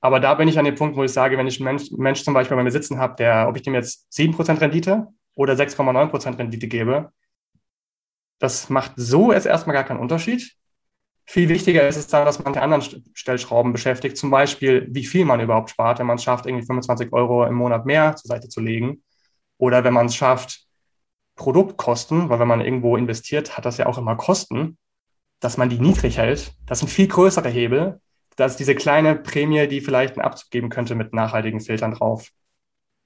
Aber 0.03 0.19
da 0.19 0.33
bin 0.33 0.49
ich 0.49 0.59
an 0.59 0.65
dem 0.65 0.75
Punkt, 0.75 0.97
wo 0.97 1.03
ich 1.05 1.13
sage, 1.13 1.37
wenn 1.37 1.47
ich 1.47 1.61
einen 1.61 1.77
Mensch, 1.77 1.89
Mensch 1.91 2.23
zum 2.25 2.33
Beispiel 2.33 2.57
bei 2.57 2.63
mir 2.63 2.71
sitzen 2.71 2.99
habe, 2.99 3.15
der, 3.15 3.47
ob 3.47 3.55
ich 3.55 3.61
dem 3.61 3.73
jetzt 3.73 4.05
7% 4.11 4.59
Rendite 4.59 5.07
oder 5.33 5.53
6,9% 5.53 6.37
Rendite 6.37 6.67
gebe, 6.67 7.13
das 8.37 8.69
macht 8.69 8.91
so 8.97 9.31
jetzt 9.31 9.45
erstmal 9.45 9.75
gar 9.75 9.85
keinen 9.85 10.01
Unterschied. 10.01 10.57
Viel 11.23 11.47
wichtiger 11.47 11.87
ist 11.87 11.95
es 11.95 12.07
dann, 12.07 12.25
dass 12.25 12.43
man 12.43 12.51
die 12.51 12.59
anderen 12.59 12.83
Stellschrauben 13.13 13.71
beschäftigt, 13.71 14.17
zum 14.17 14.29
Beispiel, 14.29 14.89
wie 14.91 15.05
viel 15.05 15.23
man 15.23 15.39
überhaupt 15.39 15.69
spart, 15.69 15.99
wenn 15.99 16.05
man 16.07 16.17
es 16.17 16.23
schafft, 16.23 16.47
irgendwie 16.47 16.65
25 16.65 17.13
Euro 17.13 17.45
im 17.45 17.55
Monat 17.55 17.85
mehr 17.85 18.13
zur 18.17 18.27
Seite 18.27 18.49
zu 18.49 18.59
legen. 18.59 19.03
Oder 19.57 19.85
wenn 19.85 19.93
man 19.93 20.07
es 20.07 20.17
schafft, 20.17 20.65
Produktkosten, 21.37 22.27
weil 22.27 22.39
wenn 22.39 22.49
man 22.49 22.59
irgendwo 22.59 22.97
investiert, 22.97 23.55
hat 23.55 23.63
das 23.63 23.77
ja 23.77 23.85
auch 23.85 23.97
immer 23.97 24.17
Kosten, 24.17 24.77
dass 25.39 25.55
man 25.55 25.69
die 25.69 25.79
niedrig 25.79 26.17
hält. 26.17 26.51
Das 26.65 26.79
sind 26.79 26.89
viel 26.89 27.07
größere 27.07 27.47
Hebel, 27.47 28.01
dass 28.35 28.57
diese 28.57 28.75
kleine 28.75 29.15
Prämie, 29.15 29.67
die 29.67 29.81
vielleicht 29.81 30.15
einen 30.15 30.25
Abzug 30.25 30.49
geben 30.49 30.69
könnte 30.69 30.95
mit 30.95 31.13
nachhaltigen 31.13 31.61
Filtern 31.61 31.93
drauf. 31.93 32.29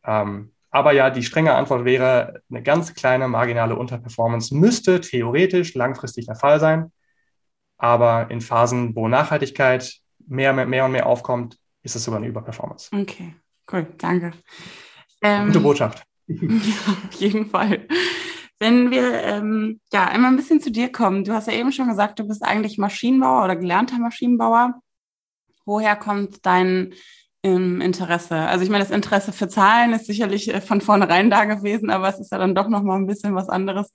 Ähm, 0.05 0.51
aber 0.69 0.91
ja, 0.91 1.09
die 1.09 1.23
strenge 1.23 1.55
Antwort 1.55 1.85
wäre, 1.85 2.41
eine 2.49 2.61
ganz 2.61 2.93
kleine 2.93 3.27
marginale 3.27 3.75
Unterperformance 3.75 4.53
müsste 4.53 5.01
theoretisch 5.01 5.73
langfristig 5.73 6.25
der 6.25 6.35
Fall 6.35 6.59
sein. 6.59 6.91
Aber 7.77 8.29
in 8.31 8.41
Phasen, 8.41 8.95
wo 8.95 9.07
Nachhaltigkeit 9.07 9.95
mehr, 10.27 10.53
mehr, 10.53 10.65
mehr 10.65 10.85
und 10.85 10.91
mehr 10.91 11.05
aufkommt, 11.05 11.57
ist 11.83 11.95
es 11.95 12.03
sogar 12.03 12.19
eine 12.19 12.27
Überperformance. 12.27 12.89
Okay, 12.93 13.35
cool, 13.71 13.87
danke. 13.97 14.33
Ähm, 15.21 15.47
Gute 15.47 15.59
Botschaft. 15.59 16.03
Ja, 16.29 16.93
auf 17.07 17.13
jeden 17.13 17.49
Fall. 17.49 17.87
Wenn 18.59 18.91
wir 18.91 19.23
ähm, 19.23 19.79
ja 19.93 20.05
einmal 20.05 20.31
ein 20.31 20.35
bisschen 20.35 20.59
zu 20.59 20.71
dir 20.71 20.91
kommen, 20.91 21.23
du 21.23 21.31
hast 21.31 21.47
ja 21.47 21.53
eben 21.53 21.71
schon 21.71 21.87
gesagt, 21.87 22.19
du 22.19 22.27
bist 22.27 22.43
eigentlich 22.43 22.77
Maschinenbauer 22.77 23.45
oder 23.45 23.55
gelernter 23.55 23.97
Maschinenbauer 23.97 24.81
woher 25.67 25.95
kommt 25.95 26.45
dein 26.45 26.93
ähm, 27.43 27.81
Interesse? 27.81 28.35
Also 28.35 28.63
ich 28.63 28.71
meine, 28.71 28.83
das 28.83 28.93
Interesse 28.93 29.31
für 29.31 29.47
Zahlen 29.47 29.93
ist 29.93 30.07
sicherlich 30.07 30.51
äh, 30.51 30.61
von 30.61 30.81
vornherein 30.81 31.29
da 31.29 31.45
gewesen, 31.45 31.91
aber 31.91 32.09
es 32.09 32.19
ist 32.19 32.31
ja 32.31 32.39
dann 32.39 32.55
doch 32.55 32.69
noch 32.69 32.81
mal 32.81 32.95
ein 32.95 33.05
bisschen 33.05 33.35
was 33.35 33.49
anderes, 33.49 33.91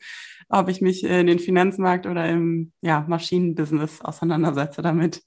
ob 0.48 0.68
ich 0.68 0.80
mich 0.80 1.02
in 1.02 1.26
den 1.26 1.40
Finanzmarkt 1.40 2.06
oder 2.06 2.28
im 2.28 2.72
ja, 2.82 3.04
Maschinenbusiness 3.08 4.00
auseinandersetze 4.02 4.82
damit. 4.82 5.22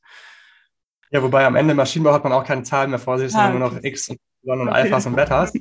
Ja, 1.11 1.21
wobei 1.21 1.45
am 1.45 1.55
Ende 1.55 1.71
im 1.71 1.77
Maschinenbau 1.77 2.13
hat 2.13 2.23
man 2.23 2.33
auch 2.33 2.45
keine 2.45 2.63
Zahlen 2.63 2.89
mehr 2.89 2.99
vor 2.99 3.17
sich, 3.17 3.31
sondern 3.31 3.59
nur 3.59 3.69
noch 3.71 3.83
X 3.83 4.09
und 4.09 4.19
Y 4.43 4.61
und 4.61 4.69
okay. 4.69 4.77
Alphas 4.81 5.05
und 5.05 5.15
Betas. 5.15 5.53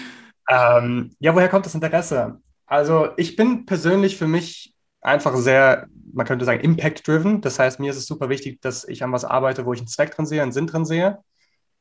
ähm, 0.48 1.14
ja, 1.18 1.34
woher 1.34 1.48
kommt 1.48 1.66
das 1.66 1.74
Interesse? 1.74 2.40
Also 2.66 3.10
ich 3.16 3.36
bin 3.36 3.66
persönlich 3.66 4.16
für 4.16 4.26
mich 4.26 4.74
einfach 5.02 5.36
sehr 5.36 5.88
man 6.12 6.26
könnte 6.26 6.44
sagen, 6.44 6.60
impact-driven. 6.60 7.40
Das 7.40 7.58
heißt, 7.58 7.80
mir 7.80 7.90
ist 7.90 7.96
es 7.96 8.06
super 8.06 8.28
wichtig, 8.28 8.60
dass 8.60 8.84
ich 8.84 9.02
an 9.02 9.12
was 9.12 9.24
arbeite, 9.24 9.64
wo 9.64 9.72
ich 9.72 9.80
einen 9.80 9.88
Zweck 9.88 10.14
drin 10.14 10.26
sehe, 10.26 10.42
einen 10.42 10.52
Sinn 10.52 10.66
drin 10.66 10.84
sehe. 10.84 11.18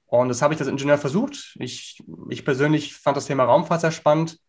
Und 0.06 0.30
das 0.30 0.42
habe 0.42 0.54
ich 0.54 0.60
als 0.60 0.70
Ingenieur 0.70 0.98
versucht. 0.98 1.56
Ich, 1.60 2.04
ich 2.30 2.44
persönlich 2.44 2.96
fand 2.96 3.18
das 3.18 3.26
Thema 3.26 3.44
Raumfahrt 3.46 3.82
sehr 3.82 3.92
spannend. 3.92 4.40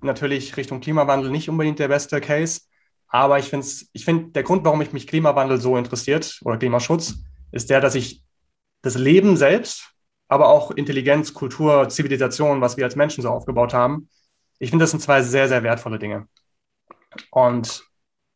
Natürlich 0.00 0.56
Richtung 0.56 0.80
Klimawandel 0.80 1.30
nicht 1.30 1.48
unbedingt 1.48 1.78
der 1.78 1.88
beste 1.88 2.20
Case. 2.20 2.62
Aber 3.08 3.38
ich 3.38 3.46
finde, 3.46 3.66
ich 3.92 4.04
find, 4.04 4.36
der 4.36 4.42
Grund, 4.42 4.64
warum 4.64 4.78
mich, 4.78 4.92
mich 4.92 5.06
Klimawandel 5.06 5.60
so 5.60 5.76
interessiert 5.76 6.40
oder 6.44 6.58
Klimaschutz, 6.58 7.14
ist 7.52 7.70
der, 7.70 7.80
dass 7.80 7.94
ich 7.94 8.22
das 8.82 8.96
Leben 8.96 9.36
selbst, 9.36 9.90
aber 10.28 10.48
auch 10.48 10.70
Intelligenz, 10.70 11.32
Kultur, 11.32 11.88
Zivilisation, 11.88 12.60
was 12.60 12.76
wir 12.76 12.84
als 12.84 12.96
Menschen 12.96 13.22
so 13.22 13.30
aufgebaut 13.30 13.72
haben, 13.72 14.08
ich 14.60 14.70
finde, 14.70 14.82
das 14.82 14.90
sind 14.90 15.00
zwei 15.00 15.22
sehr, 15.22 15.48
sehr 15.48 15.62
wertvolle 15.62 15.98
Dinge. 15.98 16.26
Und 17.30 17.84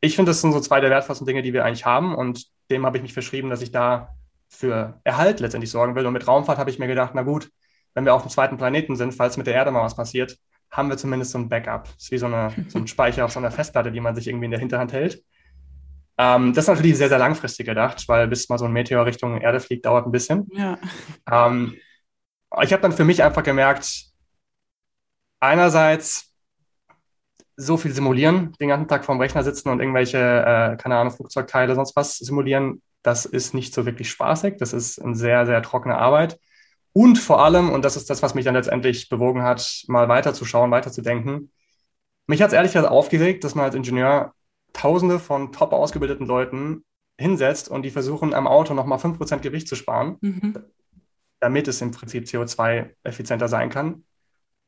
ich 0.01 0.15
finde, 0.15 0.31
das 0.31 0.41
sind 0.41 0.51
so 0.51 0.59
zwei 0.59 0.81
der 0.81 0.89
wertvollsten 0.89 1.25
Dinge, 1.25 1.41
die 1.41 1.53
wir 1.53 1.65
eigentlich 1.65 1.85
haben. 1.85 2.15
Und 2.15 2.45
dem 2.69 2.85
habe 2.85 2.97
ich 2.97 3.03
mich 3.03 3.13
verschrieben, 3.13 3.49
dass 3.49 3.61
ich 3.61 3.71
da 3.71 4.09
für 4.49 4.99
Erhalt 5.03 5.39
letztendlich 5.39 5.71
sorgen 5.71 5.95
will. 5.95 6.05
Und 6.05 6.13
mit 6.13 6.27
Raumfahrt 6.27 6.57
habe 6.57 6.69
ich 6.69 6.79
mir 6.79 6.87
gedacht, 6.87 7.11
na 7.13 7.23
gut, 7.23 7.49
wenn 7.93 8.05
wir 8.05 8.13
auf 8.13 8.23
dem 8.23 8.29
zweiten 8.29 8.57
Planeten 8.57 8.95
sind, 8.95 9.13
falls 9.13 9.37
mit 9.37 9.47
der 9.47 9.53
Erde 9.53 9.71
mal 9.71 9.83
was 9.83 9.95
passiert, 9.95 10.37
haben 10.71 10.89
wir 10.89 10.97
zumindest 10.97 11.31
so 11.31 11.37
ein 11.37 11.49
Backup. 11.49 11.85
Das 11.85 12.03
ist 12.03 12.11
wie 12.11 12.17
so, 12.17 12.25
eine, 12.25 12.51
so 12.67 12.79
ein 12.79 12.87
Speicher 12.87 13.25
auf 13.25 13.31
so 13.31 13.39
einer 13.39 13.51
Festplatte, 13.51 13.91
die 13.91 13.99
man 13.99 14.15
sich 14.15 14.27
irgendwie 14.27 14.45
in 14.45 14.51
der 14.51 14.59
Hinterhand 14.59 14.93
hält. 14.93 15.23
Ähm, 16.17 16.53
das 16.53 16.65
ist 16.65 16.69
natürlich 16.69 16.97
sehr, 16.97 17.09
sehr 17.09 17.19
langfristig 17.19 17.65
gedacht, 17.65 18.07
weil 18.07 18.27
bis 18.27 18.49
mal 18.49 18.59
so 18.59 18.65
ein 18.65 18.71
Meteor 18.71 19.05
Richtung 19.05 19.41
Erde 19.41 19.59
fliegt, 19.59 19.85
dauert 19.85 20.05
ein 20.05 20.11
bisschen. 20.11 20.47
Ja. 20.53 20.77
Ähm, 21.31 21.75
ich 22.61 22.71
habe 22.71 22.81
dann 22.81 22.91
für 22.91 23.03
mich 23.03 23.23
einfach 23.23 23.41
gemerkt, 23.41 24.05
einerseits 25.39 26.32
so 27.55 27.77
viel 27.77 27.93
simulieren, 27.93 28.53
den 28.59 28.69
ganzen 28.69 28.87
Tag 28.87 29.05
vorm 29.05 29.19
Rechner 29.19 29.43
sitzen 29.43 29.69
und 29.69 29.79
irgendwelche, 29.79 30.17
äh, 30.17 30.77
keine 30.77 30.97
Ahnung, 30.97 31.13
Flugzeugteile, 31.13 31.75
sonst 31.75 31.95
was 31.95 32.17
simulieren, 32.17 32.81
das 33.03 33.25
ist 33.25 33.53
nicht 33.53 33.73
so 33.73 33.85
wirklich 33.85 34.09
spaßig. 34.09 34.55
Das 34.57 34.73
ist 34.73 34.99
eine 34.99 35.15
sehr, 35.15 35.45
sehr 35.45 35.61
trockene 35.61 35.97
Arbeit. 35.97 36.39
Und 36.93 37.17
vor 37.17 37.43
allem, 37.43 37.69
und 37.69 37.83
das 37.83 37.95
ist 37.97 38.09
das, 38.09 38.23
was 38.23 38.33
mich 38.33 38.45
dann 38.45 38.55
letztendlich 38.55 39.09
bewogen 39.09 39.43
hat, 39.43 39.83
mal 39.87 40.07
weiterzuschauen, 40.07 40.71
weiterzudenken. 40.71 41.51
Mich 42.27 42.41
hat 42.41 42.49
es 42.49 42.53
ehrlich 42.53 42.71
gesagt 42.73 42.91
aufgeregt, 42.91 43.43
dass 43.43 43.55
man 43.55 43.65
als 43.65 43.75
Ingenieur 43.75 44.33
Tausende 44.71 45.19
von 45.19 45.51
top 45.51 45.71
ausgebildeten 45.71 46.25
Leuten 46.25 46.83
hinsetzt 47.19 47.69
und 47.69 47.83
die 47.83 47.91
versuchen, 47.91 48.33
am 48.33 48.47
Auto 48.47 48.73
nochmal 48.73 48.97
5% 48.97 49.37
Gewicht 49.39 49.67
zu 49.67 49.75
sparen, 49.75 50.17
mhm. 50.21 50.57
damit 51.39 51.67
es 51.67 51.79
im 51.81 51.91
Prinzip 51.91 52.25
CO2 52.25 52.89
effizienter 53.03 53.47
sein 53.47 53.69
kann. 53.69 54.03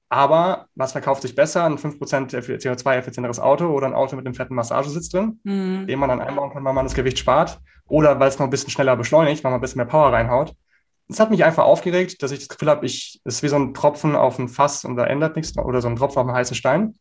Aber 0.10 0.68
was 0.76 0.91
verkauft 0.91 1.24
sich 1.24 1.36
besser? 1.36 1.65
Ein 1.65 1.78
5% 1.78 2.32
CO2-effizienteres 2.32 3.39
Auto 3.39 3.68
oder 3.68 3.88
ein 3.88 3.94
Auto 3.94 4.15
mit 4.15 4.26
einem 4.26 4.36
fetten 4.36 4.56
Massagesitz 4.56 5.10
drin, 5.10 5.39
mhm. 5.44 5.88
den 5.88 6.00
man 6.00 6.10
dann 6.10 6.22
einbauen 6.22 6.52
kann, 6.52 6.63
weil 6.63 6.74
man 6.74 6.86
das 6.86 6.94
Gewicht 6.94 7.18
spart. 7.18 7.60
Oder 7.88 8.20
weil 8.20 8.30
es 8.30 8.39
noch 8.39 8.46
ein 8.46 8.52
bisschen 8.52 8.70
schneller 8.70 8.96
beschleunigt, 8.96 9.44
weil 9.44 9.52
man 9.52 9.60
ein 9.60 9.62
bisschen 9.62 9.78
mehr 9.78 9.88
Power 9.88 10.13
reinhaut. 10.13 10.54
Das 11.08 11.20
hat 11.20 11.30
mich 11.30 11.44
einfach 11.44 11.63
aufgeregt, 11.63 12.22
dass 12.24 12.32
ich 12.32 12.39
das 12.39 12.50
Gefühl 12.50 12.70
habe, 12.70 12.86
ich, 12.86 13.22
es 13.26 13.36
ist 13.36 13.44
wie 13.44 13.48
so 13.48 13.58
ein 13.58 13.74
Tropfen 13.74 14.15
auf 14.15 14.39
ein 14.39 14.48
Fass 14.48 14.86
und 14.86 14.96
da 14.96 15.06
ändert 15.06 15.36
nichts 15.36 15.56
oder 15.58 15.82
so 15.82 15.88
ein 15.88 15.96
Tropfen 15.96 16.20
auf 16.20 16.28
einen 16.28 16.36
heißen 16.36 16.56
Stein. 16.56 16.96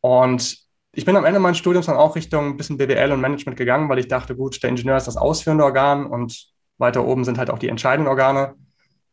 Und 0.00 0.58
ich 0.92 1.04
bin 1.04 1.16
am 1.16 1.24
Ende 1.24 1.40
meines 1.40 1.58
Studiums 1.58 1.86
dann 1.86 1.96
auch 1.96 2.16
Richtung 2.16 2.46
ein 2.46 2.56
bisschen 2.56 2.76
BWL 2.76 3.12
und 3.12 3.20
Management 3.20 3.56
gegangen, 3.56 3.88
weil 3.88 3.98
ich 3.98 4.08
dachte, 4.08 4.36
gut, 4.36 4.62
der 4.62 4.70
Ingenieur 4.70 4.96
ist 4.96 5.06
das 5.06 5.16
ausführende 5.16 5.64
Organ 5.64 6.06
und 6.06 6.48
weiter 6.78 7.04
oben 7.04 7.24
sind 7.24 7.38
halt 7.38 7.50
auch 7.50 7.58
die 7.58 7.68
entscheidenden 7.68 8.08
Organe. 8.08 8.54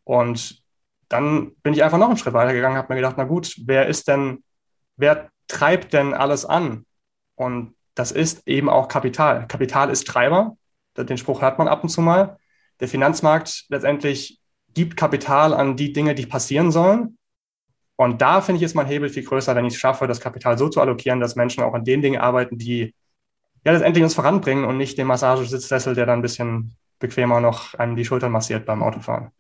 Und 0.04 0.64
dann 1.10 1.56
bin 1.64 1.74
ich 1.74 1.84
einfach 1.84 1.98
noch 1.98 2.08
einen 2.08 2.18
Schritt 2.18 2.34
weiter 2.34 2.54
gegangen, 2.54 2.78
habe 2.78 2.94
mir 2.94 3.02
gedacht, 3.02 3.16
na 3.18 3.24
gut, 3.24 3.56
wer 3.66 3.88
ist 3.88 4.08
denn, 4.08 4.44
wer 4.96 5.30
treibt 5.48 5.94
denn 5.94 6.14
alles 6.14 6.46
an? 6.46 6.86
Und 7.36 7.76
das 7.96 8.12
ist 8.12 8.48
eben 8.48 8.70
auch 8.70 8.88
Kapital. 8.88 9.48
Kapital 9.48 9.90
ist 9.90 10.08
Treiber. 10.08 10.56
Den 10.96 11.18
Spruch 11.18 11.42
hört 11.42 11.58
man 11.58 11.68
ab 11.68 11.84
und 11.84 11.90
zu 11.90 12.02
mal. 12.02 12.38
Der 12.80 12.88
Finanzmarkt 12.88 13.66
letztendlich 13.70 14.40
gibt 14.74 14.96
Kapital 14.96 15.54
an 15.54 15.76
die 15.76 15.94
Dinge, 15.94 16.16
die 16.16 16.26
passieren 16.26 16.72
sollen. 16.72 17.18
Und 17.96 18.22
da 18.22 18.40
finde 18.42 18.58
ich 18.58 18.64
ist 18.64 18.76
mein 18.76 18.88
Hebel 18.88 19.10
viel 19.10 19.26
größer, 19.26 19.56
wenn 19.56 19.66
ich 19.66 19.74
es 19.74 19.80
schaffe, 19.80 20.08
das 20.08 20.22
Kapital 20.22 20.58
so 20.58 20.70
zu 20.70 20.80
allokieren, 20.80 21.20
dass 21.20 21.36
Menschen 21.36 21.64
auch 21.64 21.74
an 21.74 21.84
den 21.84 22.02
Dingen 22.02 22.22
arbeiten, 22.22 22.58
die 22.58 22.94
ja 23.66 23.74
letztendlich 23.74 24.04
uns 24.04 24.16
voranbringen 24.16 24.64
und 24.64 24.78
nicht 24.78 24.98
den 24.98 25.08
Massagesitzsessel, 25.08 25.96
der 25.96 26.06
dann 26.06 26.20
ein 26.20 26.22
bisschen 26.22 26.76
bequemer 27.00 27.42
noch 27.42 27.74
einem 27.74 27.96
die 27.96 28.06
Schultern 28.06 28.32
massiert 28.32 28.66
beim 28.66 28.84
Autofahren. 28.84 29.32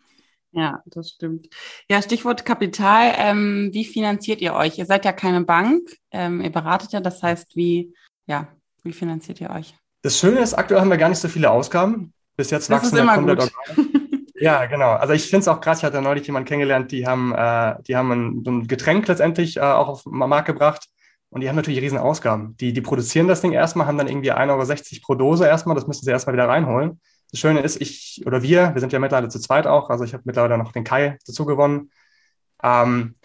Ja, 0.52 0.82
das 0.86 1.10
stimmt. 1.10 1.48
Ja, 1.90 2.02
Stichwort 2.02 2.46
Kapital. 2.46 3.14
Ähm, 3.18 3.70
wie 3.72 3.86
finanziert 3.86 4.42
ihr 4.42 4.54
euch? 4.54 4.78
Ihr 4.78 4.86
seid 4.86 5.06
ja 5.06 5.14
keine 5.14 5.42
Bank, 5.44 5.82
ähm, 6.12 6.42
ihr 6.42 6.52
beratet 6.52 6.92
ja, 6.92 7.02
das 7.02 7.22
heißt, 7.22 7.56
wie, 7.56 7.94
ja, 8.26 8.48
wie 8.84 8.94
finanziert 8.94 9.42
ihr 9.42 9.52
euch? 9.52 9.76
Das 10.02 10.18
Schöne 10.18 10.40
ist, 10.40 10.54
aktuell 10.54 10.82
haben 10.82 10.90
wir 10.90 10.98
gar 10.98 11.10
nicht 11.10 11.20
so 11.20 11.28
viele 11.28 11.52
Ausgaben. 11.52 12.14
Bis 12.38 12.50
jetzt 12.52 12.70
wachsen 12.70 12.96
wir 12.96 13.06
komplett 13.06 13.40
organisch. 13.40 14.00
Ja, 14.40 14.66
genau. 14.68 14.92
Also 14.94 15.14
ich 15.14 15.24
finde 15.24 15.42
es 15.42 15.48
auch 15.50 15.60
krass, 15.60 15.80
ich 15.80 15.84
hatte 15.84 16.02
neulich 16.02 16.26
jemanden 16.26 16.48
kennengelernt, 16.48 16.92
die 16.92 17.06
haben, 17.06 17.34
äh, 17.36 17.76
die 17.84 17.98
haben 17.98 18.12
ein, 18.12 18.44
ein 18.48 18.68
Getränk 18.68 19.08
letztendlich 19.08 19.58
äh, 19.58 19.62
auch 19.62 19.90
auf 19.90 20.04
den 20.04 20.14
Markt 20.14 20.48
gebracht 20.48 20.88
und 21.30 21.42
die 21.42 21.50
haben 21.50 21.58
natürlich 21.58 21.82
riesen 21.82 21.98
Ausgaben. 21.98 22.56
Die, 22.58 22.72
die 22.72 22.82
produzieren 22.82 23.28
das 23.28 23.42
Ding 23.42 23.52
erstmal, 23.52 23.86
haben 23.86 23.98
dann 23.98 24.08
irgendwie 24.08 24.32
1,60 24.32 24.50
Euro 24.50 25.02
pro 25.06 25.16
Dose 25.16 25.46
erstmal, 25.46 25.76
das 25.76 25.88
müssen 25.88 26.06
sie 26.06 26.12
erstmal 26.12 26.34
wieder 26.34 26.48
reinholen. 26.48 27.02
Das 27.32 27.40
Schöne 27.40 27.62
ist, 27.62 27.80
ich 27.82 28.24
oder 28.26 28.42
wir, 28.42 28.74
wir 28.74 28.80
sind 28.80 28.92
ja 28.92 29.00
mittlerweile 29.00 29.30
zu 29.30 29.40
zweit 29.40 29.68
auch, 29.68 29.90
also 29.90 30.04
ich 30.04 30.14
habe 30.14 30.24
mittlerweile 30.26 30.58
noch 30.58 30.72
den 30.72 30.84
Kai 30.84 31.18
dazu 31.26 31.46
gewonnen. 31.46 31.92
Ähm, 32.64 33.16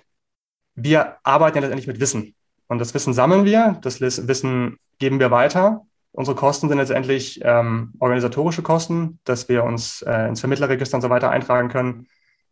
wir 0.75 1.19
arbeiten 1.23 1.57
ja 1.57 1.62
letztendlich 1.62 1.87
mit 1.87 2.01
Wissen. 2.01 2.35
Und 2.67 2.79
das 2.79 2.95
Wissen 2.95 3.14
sammeln 3.14 3.45
wir, 3.45 3.79
das 3.83 4.01
Wissen 4.01 4.79
geben 4.99 5.21
wir 5.21 5.31
weiter. 5.31 5.87
Unsere 6.12 6.37
Kosten 6.37 6.69
sind 6.69 6.79
letztendlich 6.79 7.40
ähm, 7.43 7.93
organisatorische 7.99 8.62
Kosten, 8.62 9.19
dass 9.25 9.49
wir 9.49 9.64
uns 9.64 10.03
äh, 10.03 10.29
ins 10.29 10.40
Vermittlerregister 10.40 10.97
und 10.97 11.03
so 11.03 11.11
weiter 11.11 11.31
eintragen 11.31 11.69
können. 11.69 12.07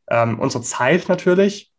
Ähm, 0.09 0.39
unsere 0.41 0.65
Zeit 0.65 1.09
natürlich, 1.09 1.73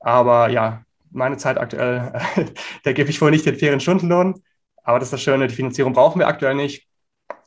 aber 0.00 0.48
ja, 0.48 0.84
meine 1.10 1.36
Zeit 1.36 1.58
aktuell, 1.58 2.12
da 2.84 2.92
gebe 2.92 3.10
ich 3.10 3.20
wohl 3.20 3.30
nicht 3.30 3.46
den 3.46 3.58
fairen 3.58 3.80
Stundenlohn. 3.80 4.42
Aber 4.82 4.98
das 4.98 5.08
ist 5.08 5.12
das 5.14 5.22
Schöne, 5.22 5.46
die 5.46 5.54
Finanzierung 5.54 5.92
brauchen 5.92 6.18
wir 6.18 6.28
aktuell 6.28 6.54
nicht. 6.54 6.86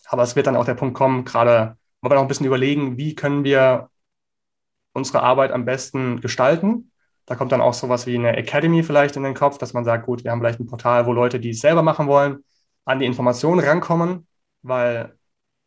Aber 0.08 0.24
es 0.24 0.36
wird 0.36 0.48
dann 0.48 0.56
auch 0.56 0.66
der 0.66 0.76
Punkt 0.76 0.96
kommen, 0.96 1.26
gerade 1.26 1.78
wollen 2.02 2.12
wir 2.12 2.16
noch 2.16 2.22
ein 2.22 2.28
bisschen 2.28 2.46
überlegen, 2.46 2.98
wie 2.98 3.16
können 3.16 3.44
wir 3.44 3.90
unsere 4.94 5.22
Arbeit 5.22 5.52
am 5.52 5.66
besten 5.66 6.22
gestalten. 6.22 6.92
Da 7.26 7.36
kommt 7.36 7.52
dann 7.52 7.62
auch 7.62 7.74
sowas 7.74 8.08
wie 8.08 8.16
eine 8.16 8.36
Academy 8.38 8.84
vielleicht 8.84 9.16
in 9.16 9.24
den 9.24 9.34
Kopf, 9.34 9.58
dass 9.58 9.74
man 9.74 9.84
sagt, 9.84 10.06
gut, 10.06 10.24
wir 10.24 10.32
haben 10.32 10.40
vielleicht 10.40 10.60
ein 10.60 10.68
Portal, 10.68 11.06
wo 11.06 11.14
Leute, 11.14 11.40
die 11.40 11.50
es 11.50 11.60
selber 11.60 11.84
machen 11.84 12.08
wollen, 12.08 12.44
an 12.86 13.00
die 13.00 13.06
Informationen 13.06 13.60
rankommen, 13.60 14.28
weil 14.62 15.18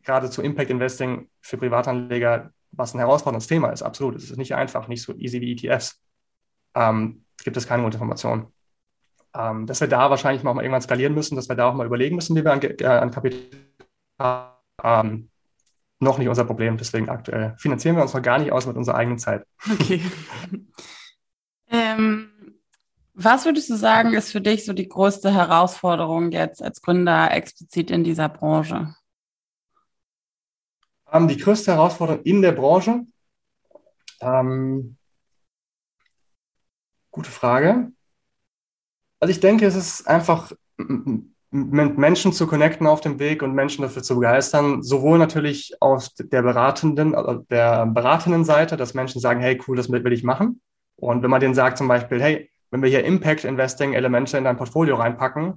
gerade 0.03 0.31
zu 0.31 0.43
Impact 0.43 0.71
Investing 0.71 1.29
für 1.41 1.59
Privatanleger 1.59 2.51
was 2.73 2.95
ein 2.95 2.99
herausforderndes 2.99 3.47
Thema 3.49 3.71
ist. 3.71 3.83
Absolut. 3.83 4.17
Es 4.17 4.31
ist 4.31 4.37
nicht 4.37 4.55
einfach, 4.55 4.89
nicht 4.89 5.03
so 5.03 5.15
easy 5.15 5.41
wie 5.41 5.53
ETFs. 5.53 6.01
Ähm, 6.75 7.25
gibt 7.43 7.57
es 7.57 7.67
keine 7.67 7.83
gute 7.83 7.97
Information. 7.97 8.53
Ähm, 9.35 9.67
dass 9.67 9.81
wir 9.81 9.89
da 9.89 10.11
wahrscheinlich 10.11 10.43
mal 10.43 10.57
irgendwann 10.57 10.83
skalieren 10.83 11.15
müssen, 11.15 11.37
dass 11.37 11.49
wir 11.49 11.57
da 11.57 11.69
auch 11.69 11.75
mal 11.75 11.87
überlegen 11.87 12.17
müssen, 12.17 12.37
wie 12.37 12.45
wir 12.45 12.53
an, 12.53 12.63
äh, 12.63 12.85
an 12.85 13.11
Kapital 13.11 13.41
ähm, 14.83 15.31
noch 15.99 16.19
nicht 16.19 16.29
unser 16.29 16.45
Problem. 16.45 16.77
Deswegen 16.77 17.09
aktuell 17.09 17.55
finanzieren 17.59 17.97
wir 17.97 18.03
uns 18.03 18.15
noch 18.15 18.23
gar 18.23 18.39
nicht 18.39 18.53
aus 18.53 18.67
mit 18.67 18.77
unserer 18.77 18.97
eigenen 18.97 19.19
Zeit. 19.19 19.47
Okay. 19.71 20.03
ähm, 21.69 22.31
was 23.15 23.45
würdest 23.45 23.69
du 23.69 23.77
sagen, 23.77 24.15
ist 24.15 24.33
für 24.33 24.41
dich 24.41 24.65
so 24.65 24.73
die 24.73 24.89
größte 24.89 25.33
Herausforderung 25.33 26.33
jetzt 26.33 26.63
als 26.63 26.81
Gründer 26.81 27.31
explizit 27.33 27.91
in 27.91 28.03
dieser 28.03 28.29
Branche? 28.29 28.95
Ähm, 31.13 31.29
die 31.29 31.37
größte 31.37 31.73
Herausforderung 31.73 32.23
in 32.23 32.41
der 32.41 32.53
Branche? 32.53 33.05
Ähm, 34.21 34.97
gute 37.11 37.31
Frage. 37.31 37.93
Also 39.19 39.33
ich 39.33 39.41
denke, 39.41 39.67
es 39.67 39.75
ist 39.75 40.09
einfach 40.09 40.53
mit 41.51 41.99
Menschen 41.99 42.33
zu 42.33 42.47
connecten 42.47 42.87
auf 42.87 43.01
dem 43.01 43.19
Weg 43.19 43.43
und 43.43 43.55
Menschen 43.55 43.83
dafür 43.83 44.03
zu 44.03 44.15
begeistern, 44.15 44.83
sowohl 44.83 45.19
natürlich 45.19 45.75
aus 45.81 46.15
der 46.15 46.43
beratenden, 46.43 47.15
also 47.15 47.45
der 47.51 47.87
beratenden 47.87 48.45
Seite, 48.45 48.77
dass 48.77 48.95
Menschen 48.95 49.21
sagen, 49.21 49.41
hey, 49.41 49.61
cool, 49.67 49.77
das 49.77 49.91
will 49.91 50.13
ich 50.13 50.23
machen. 50.23 50.61
Und 50.97 51.23
wenn 51.23 51.31
man 51.31 51.41
denen 51.41 51.55
sagt 51.55 51.79
zum 51.79 51.89
Beispiel, 51.89 52.23
hey, 52.23 52.51
wenn 52.71 52.83
wir 52.83 52.89
hier 52.89 53.05
Impact 53.05 53.45
Investing 53.45 53.95
Elemente 53.95 54.39
in 54.39 54.45
dein 54.45 54.57
Portfolio 54.57 54.95
reinpacken, 54.95 55.55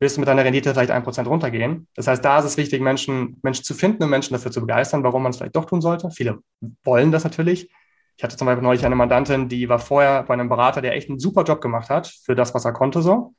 wirst 0.00 0.16
du 0.16 0.20
mit 0.20 0.28
deiner 0.28 0.44
Rendite 0.44 0.72
vielleicht 0.72 0.90
ein 0.90 1.02
Prozent 1.02 1.28
runtergehen. 1.28 1.88
Das 1.94 2.06
heißt, 2.06 2.24
da 2.24 2.38
ist 2.38 2.46
es 2.46 2.56
wichtig, 2.56 2.80
Menschen, 2.80 3.38
Menschen 3.42 3.64
zu 3.64 3.74
finden 3.74 4.02
und 4.02 4.10
Menschen 4.10 4.32
dafür 4.32 4.50
zu 4.50 4.60
begeistern, 4.60 5.02
warum 5.04 5.22
man 5.22 5.30
es 5.30 5.36
vielleicht 5.36 5.56
doch 5.56 5.66
tun 5.66 5.80
sollte. 5.80 6.10
Viele 6.10 6.38
wollen 6.84 7.12
das 7.12 7.24
natürlich. 7.24 7.70
Ich 8.16 8.24
hatte 8.24 8.36
zum 8.36 8.46
Beispiel 8.46 8.62
neulich 8.62 8.84
eine 8.86 8.94
Mandantin, 8.94 9.48
die 9.48 9.68
war 9.68 9.78
vorher 9.78 10.22
bei 10.22 10.34
einem 10.34 10.48
Berater, 10.48 10.80
der 10.80 10.94
echt 10.94 11.10
einen 11.10 11.18
super 11.18 11.42
Job 11.42 11.60
gemacht 11.60 11.90
hat 11.90 12.06
für 12.06 12.34
das, 12.34 12.54
was 12.54 12.64
er 12.64 12.72
konnte 12.72 13.02
so. 13.02 13.34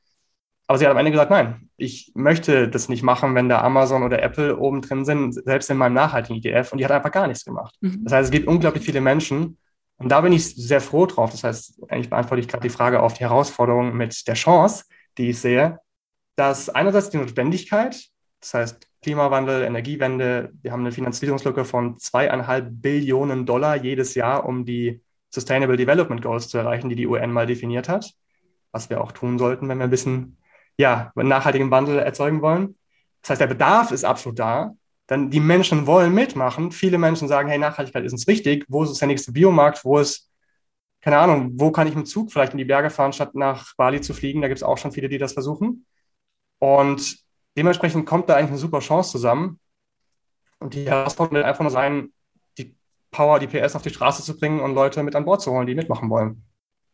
Aber 0.66 0.78
sie 0.78 0.84
hat 0.84 0.90
am 0.90 0.98
Ende 0.98 1.12
gesagt, 1.12 1.30
nein, 1.30 1.68
ich 1.76 2.10
möchte 2.14 2.68
das 2.68 2.88
nicht 2.88 3.02
machen, 3.02 3.34
wenn 3.34 3.48
da 3.48 3.62
Amazon 3.62 4.02
oder 4.02 4.22
Apple 4.22 4.58
oben 4.58 4.82
drin 4.82 5.04
sind, 5.04 5.32
selbst 5.32 5.70
in 5.70 5.76
meinem 5.76 5.94
nachhaltigen 5.94 6.42
ETF. 6.42 6.72
Und 6.72 6.78
die 6.78 6.84
hat 6.84 6.92
einfach 6.92 7.12
gar 7.12 7.28
nichts 7.28 7.44
gemacht. 7.44 7.76
Mhm. 7.80 8.02
Das 8.04 8.12
heißt, 8.12 8.24
es 8.26 8.30
gibt 8.32 8.48
unglaublich 8.48 8.84
viele 8.84 9.00
Menschen, 9.00 9.58
und 9.98 10.10
da 10.10 10.20
bin 10.20 10.32
ich 10.32 10.54
sehr 10.54 10.80
froh 10.80 11.06
drauf. 11.06 11.30
Das 11.30 11.44
heißt, 11.44 11.82
eigentlich 11.88 12.10
beantworte 12.10 12.40
ich 12.40 12.48
gerade 12.48 12.62
die 12.62 12.74
Frage 12.74 13.00
auf 13.00 13.14
die 13.14 13.20
Herausforderung 13.20 13.96
mit 13.96 14.26
der 14.26 14.34
Chance, 14.34 14.84
die 15.16 15.30
ich 15.30 15.38
sehe, 15.38 15.80
dass 16.36 16.68
einerseits 16.68 17.10
die 17.10 17.16
Notwendigkeit, 17.16 17.98
das 18.40 18.54
heißt 18.54 18.88
Klimawandel, 19.02 19.62
Energiewende, 19.62 20.52
wir 20.62 20.72
haben 20.72 20.80
eine 20.80 20.92
Finanzierungslücke 20.92 21.64
von 21.64 21.98
zweieinhalb 21.98 22.68
Billionen 22.70 23.46
Dollar 23.46 23.76
jedes 23.76 24.14
Jahr, 24.14 24.44
um 24.44 24.64
die 24.64 25.00
Sustainable 25.30 25.76
Development 25.76 26.20
Goals 26.20 26.48
zu 26.48 26.58
erreichen, 26.58 26.90
die 26.90 26.96
die 26.96 27.06
UN 27.06 27.32
mal 27.32 27.46
definiert 27.46 27.88
hat, 27.88 28.12
was 28.72 28.90
wir 28.90 29.00
auch 29.00 29.12
tun 29.12 29.38
sollten, 29.38 29.68
wenn 29.68 29.78
wir 29.78 29.84
ein 29.84 29.90
bisschen 29.90 30.36
ja, 30.78 31.12
nachhaltigen 31.14 31.70
Wandel 31.70 31.98
erzeugen 31.98 32.42
wollen. 32.42 32.76
Das 33.22 33.30
heißt, 33.30 33.40
der 33.40 33.46
Bedarf 33.46 33.90
ist 33.90 34.04
absolut 34.04 34.38
da 34.38 34.74
dann 35.06 35.30
die 35.30 35.40
Menschen 35.40 35.86
wollen 35.86 36.12
mitmachen. 36.12 36.72
Viele 36.72 36.98
Menschen 36.98 37.28
sagen, 37.28 37.48
hey, 37.48 37.58
Nachhaltigkeit 37.58 38.04
ist 38.04 38.12
uns 38.12 38.26
wichtig. 38.26 38.64
Wo 38.68 38.82
ist 38.82 39.00
der 39.00 39.08
nächste 39.08 39.32
Biomarkt? 39.32 39.84
Wo 39.84 39.98
ist, 39.98 40.30
keine 41.00 41.18
Ahnung, 41.18 41.52
wo 41.54 41.70
kann 41.70 41.86
ich 41.86 41.94
mit 41.94 42.08
Zug 42.08 42.32
vielleicht 42.32 42.52
in 42.52 42.58
die 42.58 42.64
Berge 42.64 42.90
fahren, 42.90 43.12
statt 43.12 43.34
nach 43.34 43.74
Bali 43.76 44.00
zu 44.00 44.14
fliegen? 44.14 44.42
Da 44.42 44.48
gibt 44.48 44.58
es 44.58 44.64
auch 44.64 44.78
schon 44.78 44.92
viele, 44.92 45.08
die 45.08 45.18
das 45.18 45.32
versuchen. 45.32 45.86
Und 46.58 47.18
dementsprechend 47.56 48.06
kommt 48.06 48.28
da 48.28 48.34
eigentlich 48.34 48.50
eine 48.50 48.58
super 48.58 48.80
Chance 48.80 49.12
zusammen. 49.12 49.60
Und 50.58 50.74
die 50.74 50.88
Herausforderung 50.88 51.36
wird 51.36 51.46
einfach 51.46 51.62
nur 51.62 51.70
sein, 51.70 52.12
die 52.58 52.74
Power, 53.12 53.38
die 53.38 53.46
PS 53.46 53.76
auf 53.76 53.82
die 53.82 53.90
Straße 53.90 54.22
zu 54.22 54.36
bringen 54.36 54.60
und 54.60 54.74
Leute 54.74 55.02
mit 55.02 55.14
an 55.14 55.24
Bord 55.24 55.40
zu 55.40 55.52
holen, 55.52 55.66
die 55.66 55.74
mitmachen 55.74 56.10
wollen. 56.10 56.44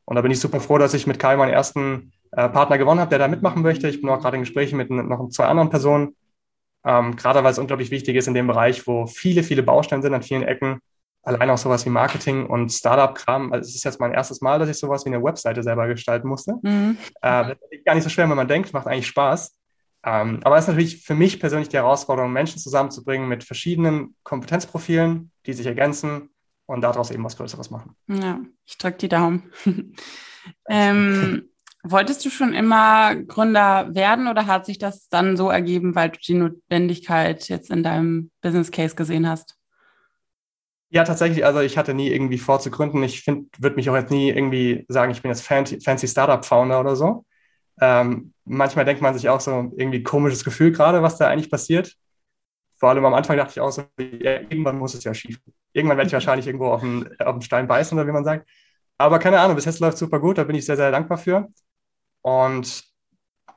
Und 0.05 0.17
da 0.17 0.21
bin 0.21 0.33
ich 0.33 0.41
super 0.41 0.61
froh, 0.61 0.79
dass 0.79 0.95
ich 0.95 1.07
mit 1.07 1.19
Kai 1.19 1.37
meinen 1.37 1.53
ersten 1.53 2.13
äh, 2.33 2.49
Partner 2.49 2.79
gewonnen 2.79 3.01
habe, 3.01 3.11
der 3.11 3.19
da 3.19 3.29
mitmachen 3.29 3.63
möchte. 3.63 3.89
Ich 3.89 4.01
bin 4.01 4.11
auch 4.11 4.21
gerade 4.21 4.37
in 4.37 4.43
Gesprächen 4.43 4.77
mit 4.77 4.91
noch 4.91 5.29
zwei 5.31 5.47
anderen 5.47 5.71
Personen. 5.71 6.17
Ähm, 6.85 7.15
gerade 7.15 7.45
weil 7.45 7.53
es 7.53 7.59
unglaublich 7.59 7.91
wichtig 7.91 8.17
ist 8.17 8.27
in 8.27 8.35
dem 8.35 8.49
Bereich, 8.49 8.87
wo 8.87 9.07
viele, 9.07 9.43
viele 9.43 9.63
Baustellen 9.63 10.03
sind 10.03 10.15
an 10.15 10.23
vielen 10.23 10.43
Ecken. 10.43 10.81
Allein 11.23 11.51
auch 11.51 11.59
sowas 11.59 11.87
wie 11.87 11.91
Marketing 11.91 12.47
und 12.47 12.71
Startup-Kram. 12.71 13.53
Also 13.53 13.69
es 13.69 13.77
ist 13.77 13.85
jetzt 13.85 14.01
mein 14.01 14.13
erstes 14.13 14.41
Mal, 14.41 14.59
dass 14.59 14.69
ich 14.69 14.79
sowas 14.79 15.05
wie 15.05 15.11
eine 15.11 15.23
Webseite 15.23 15.63
selber 15.63 15.87
gestalten 15.87 16.27
musste. 16.27 16.55
Mhm. 16.63 16.97
Äh, 17.21 17.45
das 17.45 17.59
ist 17.71 17.85
gar 17.85 17.95
nicht 17.95 18.03
so 18.03 18.11
schwer, 18.11 18.29
wenn 18.29 18.37
man 18.37 18.49
denkt, 18.49 18.73
macht 18.73 18.89
eigentlich 18.89 19.07
Spaß. 19.07 19.57
Ähm, 20.05 20.41
aber 20.43 20.57
es 20.57 20.65
ist 20.65 20.69
natürlich 20.69 21.05
für 21.05 21.15
mich 21.15 21.39
persönlich 21.39 21.69
die 21.69 21.77
Herausforderung, 21.77 22.33
Menschen 22.33 22.59
zusammenzubringen 22.59 23.29
mit 23.29 23.45
verschiedenen 23.45 24.17
Kompetenzprofilen, 24.25 25.31
die 25.47 25.53
sich 25.53 25.67
ergänzen 25.67 26.31
und 26.67 26.81
daraus 26.81 27.13
eben 27.13 27.23
was 27.23 27.37
Größeres 27.37 27.71
machen. 27.71 27.95
Ja, 28.09 28.41
ich 28.67 28.79
drücke 28.79 28.99
die 28.99 29.09
Daumen. 29.09 29.53
ähm, 30.69 31.49
wolltest 31.83 32.25
du 32.25 32.31
schon 32.31 32.55
immer 32.55 33.17
Gründer 33.17 33.95
werden 33.95 34.29
oder 34.29 34.47
hat 34.47 34.67
sich 34.67 34.79
das 34.79 35.09
dann 35.09 35.37
so 35.37 35.51
ergeben, 35.51 35.95
weil 35.95 36.11
du 36.11 36.19
die 36.19 36.35
Notwendigkeit 36.35 37.49
jetzt 37.49 37.71
in 37.71 37.83
deinem 37.83 38.31
Business 38.41 38.71
Case 38.71 38.95
gesehen 38.95 39.29
hast? 39.29 39.57
Ja, 40.91 41.05
tatsächlich. 41.05 41.45
Also 41.45 41.61
ich 41.61 41.79
hatte 41.79 41.95
nie 41.95 42.09
irgendwie 42.11 42.39
vor 42.39 42.61
zu 42.61 42.71
gründen. 42.71 43.03
Ich 43.03 43.27
würde 43.27 43.77
mich 43.77 43.89
auch 43.89 43.95
jetzt 43.97 44.11
nie 44.11 44.29
irgendwie 44.31 44.85
sagen, 44.89 45.11
ich 45.11 45.23
bin 45.23 45.31
jetzt 45.31 45.43
fancy, 45.43 45.81
fancy 45.81 46.07
Startup-Founder 46.07 46.81
oder 46.81 46.97
so. 46.97 47.25
Ähm, 47.81 48.35
manchmal 48.45 48.85
denkt 48.85 49.03
man 49.03 49.15
sich 49.15 49.29
auch 49.29 49.41
so 49.41 49.73
irgendwie 49.77 50.03
komisches 50.03 50.45
Gefühl 50.45 50.73
gerade, 50.73 51.03
was 51.03 51.17
da 51.19 51.29
eigentlich 51.29 51.51
passiert. 51.51 51.95
Vor 52.79 52.91
allem 52.91 53.05
am 53.07 53.15
Anfang 53.15 53.37
dachte 53.37 53.53
ich 53.53 53.61
auch 53.61 53.73
so, 53.73 53.85
ja, 53.99 54.41
irgendwann 54.41 54.79
muss 54.79 54.95
es 54.95 55.05
ja 55.05 55.15
schief. 55.15 55.41
Irgendwann 55.73 55.99
werde 55.99 56.09
ich 56.09 56.13
wahrscheinlich 56.15 56.47
irgendwo 56.47 56.67
auf 56.69 56.83
den, 56.83 57.09
auf 57.21 57.37
den 57.37 57.43
Stein 57.43 57.69
beißen 57.69 57.99
oder 57.99 58.07
wie 58.07 58.13
man 58.13 58.25
sagt. 58.25 58.49
Aber 58.99 59.19
keine 59.19 59.41
Ahnung, 59.41 59.57
bis 59.57 59.65
jetzt 59.65 59.81
läuft 59.81 59.99
super 59.99 60.21
gut, 60.21 60.39
da 60.39 60.45
bin 60.45 60.57
ich 60.57 60.67
sehr, 60.67 60.77
sehr 60.77 60.91
dankbar 60.91 61.19
für. 61.19 61.49
Und 62.23 62.85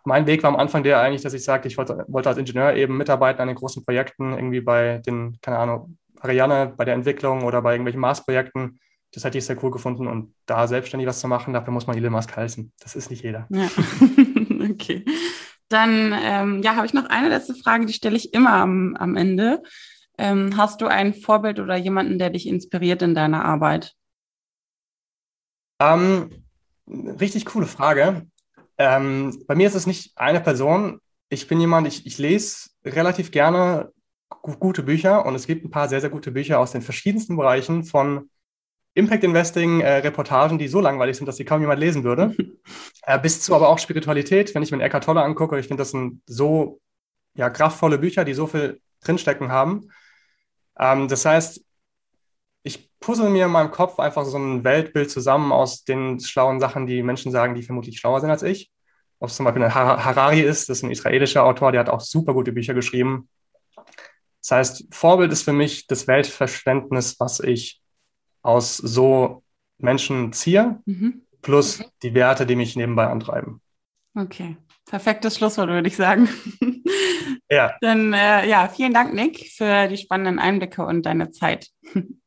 mein 0.03 0.27
Weg 0.27 0.43
war 0.43 0.49
am 0.49 0.55
Anfang 0.55 0.83
der 0.83 0.99
eigentlich, 0.99 1.23
dass 1.23 1.33
ich 1.33 1.43
sagte, 1.43 1.67
ich 1.67 1.77
wollte, 1.77 2.05
wollte 2.07 2.29
als 2.29 2.37
Ingenieur 2.37 2.73
eben 2.75 2.97
mitarbeiten 2.97 3.41
an 3.41 3.47
den 3.47 3.57
großen 3.57 3.83
Projekten, 3.83 4.33
irgendwie 4.33 4.61
bei 4.61 4.99
den, 4.99 5.39
keine 5.41 5.57
Ahnung, 5.57 5.97
Ariane, 6.19 6.73
bei 6.75 6.85
der 6.85 6.93
Entwicklung 6.93 7.43
oder 7.43 7.61
bei 7.61 7.73
irgendwelchen 7.73 8.01
Mars-Projekten. 8.01 8.79
Das 9.13 9.23
hätte 9.23 9.37
ich 9.37 9.45
sehr 9.45 9.61
cool 9.63 9.71
gefunden 9.71 10.07
und 10.07 10.33
da 10.45 10.67
selbstständig 10.67 11.07
was 11.07 11.19
zu 11.19 11.27
machen, 11.27 11.53
dafür 11.53 11.73
muss 11.73 11.87
man 11.87 11.97
Elon 11.97 12.11
Musk 12.11 12.35
heißen. 12.35 12.71
Das 12.79 12.95
ist 12.95 13.09
nicht 13.09 13.23
jeder. 13.23 13.47
Ja. 13.49 13.69
okay. 14.71 15.05
Dann 15.69 16.13
ähm, 16.21 16.61
ja, 16.61 16.75
habe 16.75 16.85
ich 16.85 16.93
noch 16.93 17.05
eine 17.09 17.29
letzte 17.29 17.55
Frage, 17.55 17.85
die 17.85 17.93
stelle 17.93 18.17
ich 18.17 18.33
immer 18.33 18.53
am, 18.53 18.95
am 18.95 19.15
Ende. 19.15 19.63
Ähm, 20.17 20.55
hast 20.57 20.81
du 20.81 20.87
ein 20.87 21.13
Vorbild 21.13 21.59
oder 21.59 21.75
jemanden, 21.75 22.19
der 22.19 22.29
dich 22.29 22.47
inspiriert 22.47 23.01
in 23.01 23.15
deiner 23.15 23.43
Arbeit? 23.43 23.93
Ähm, 25.79 26.29
richtig 26.87 27.45
coole 27.45 27.65
Frage. 27.65 28.27
Ähm, 28.77 29.43
bei 29.47 29.55
mir 29.55 29.67
ist 29.67 29.75
es 29.75 29.87
nicht 29.87 30.17
eine 30.17 30.41
Person. 30.41 30.99
Ich 31.29 31.47
bin 31.47 31.59
jemand, 31.59 31.87
ich, 31.87 32.05
ich 32.05 32.17
lese 32.17 32.69
relativ 32.83 33.31
gerne 33.31 33.91
gute 34.41 34.83
Bücher 34.83 35.25
und 35.25 35.35
es 35.35 35.47
gibt 35.47 35.65
ein 35.65 35.71
paar 35.71 35.89
sehr, 35.89 36.01
sehr 36.01 36.09
gute 36.09 36.31
Bücher 36.31 36.59
aus 36.59 36.71
den 36.71 36.81
verschiedensten 36.81 37.37
Bereichen 37.37 37.83
von 37.83 38.29
Impact 38.93 39.23
Investing, 39.23 39.81
äh, 39.81 39.97
Reportagen, 39.97 40.57
die 40.57 40.67
so 40.67 40.79
langweilig 40.79 41.17
sind, 41.17 41.25
dass 41.25 41.35
sie 41.37 41.45
kaum 41.45 41.61
jemand 41.61 41.79
lesen 41.79 42.03
würde, 42.03 42.35
äh, 43.03 43.19
bis 43.19 43.41
zu 43.41 43.53
aber 43.53 43.69
auch 43.69 43.79
Spiritualität. 43.79 44.55
Wenn 44.55 44.63
ich 44.63 44.71
mir 44.71 44.81
Eckhart 44.81 45.03
Tolle 45.03 45.21
angucke, 45.21 45.59
ich 45.59 45.67
finde, 45.67 45.81
das 45.81 45.91
sind 45.91 46.21
so 46.25 46.79
ja, 47.35 47.49
kraftvolle 47.49 47.97
Bücher, 47.97 48.23
die 48.23 48.33
so 48.33 48.47
viel 48.47 48.79
drinstecken 49.03 49.51
haben. 49.51 49.89
Ähm, 50.79 51.07
das 51.07 51.25
heißt, 51.25 51.61
puzzle 52.99 53.29
mir 53.29 53.45
in 53.45 53.51
meinem 53.51 53.71
Kopf 53.71 53.99
einfach 53.99 54.25
so 54.25 54.37
ein 54.37 54.63
Weltbild 54.63 55.11
zusammen 55.11 55.51
aus 55.51 55.83
den 55.83 56.19
schlauen 56.19 56.59
Sachen, 56.59 56.87
die 56.87 57.03
Menschen 57.03 57.31
sagen, 57.31 57.55
die 57.55 57.63
vermutlich 57.63 57.99
schlauer 57.99 58.21
sind 58.21 58.29
als 58.29 58.43
ich. 58.43 58.71
Ob 59.19 59.29
es 59.29 59.35
zum 59.35 59.45
Beispiel 59.45 59.63
ein 59.63 59.73
Harari 59.73 60.41
ist, 60.41 60.69
das 60.69 60.77
ist 60.77 60.83
ein 60.83 60.91
israelischer 60.91 61.43
Autor, 61.43 61.71
der 61.71 61.81
hat 61.81 61.89
auch 61.89 62.01
super 62.01 62.33
gute 62.33 62.51
Bücher 62.51 62.73
geschrieben. 62.73 63.29
Das 64.41 64.51
heißt, 64.51 64.87
Vorbild 64.91 65.31
ist 65.31 65.43
für 65.43 65.53
mich 65.53 65.87
das 65.87 66.07
Weltverständnis, 66.07 67.19
was 67.19 67.39
ich 67.39 67.81
aus 68.41 68.77
so 68.77 69.43
Menschen 69.79 70.33
ziehe, 70.33 70.79
mhm. 70.85 71.23
plus 71.41 71.79
okay. 71.79 71.89
die 72.03 72.13
Werte, 72.13 72.45
die 72.45 72.55
mich 72.55 72.75
nebenbei 72.75 73.07
antreiben. 73.07 73.61
Okay, 74.15 74.57
perfektes 74.85 75.37
Schlusswort, 75.37 75.69
würde 75.69 75.87
ich 75.87 75.95
sagen. 75.95 76.29
Ja. 77.49 77.75
Dann 77.81 78.13
äh, 78.13 78.47
ja, 78.47 78.67
vielen 78.67 78.93
Dank, 78.93 79.13
Nick, 79.13 79.51
für 79.51 79.87
die 79.87 79.97
spannenden 79.97 80.39
Einblicke 80.39 80.85
und 80.85 81.05
deine 81.05 81.31
Zeit. 81.31 81.69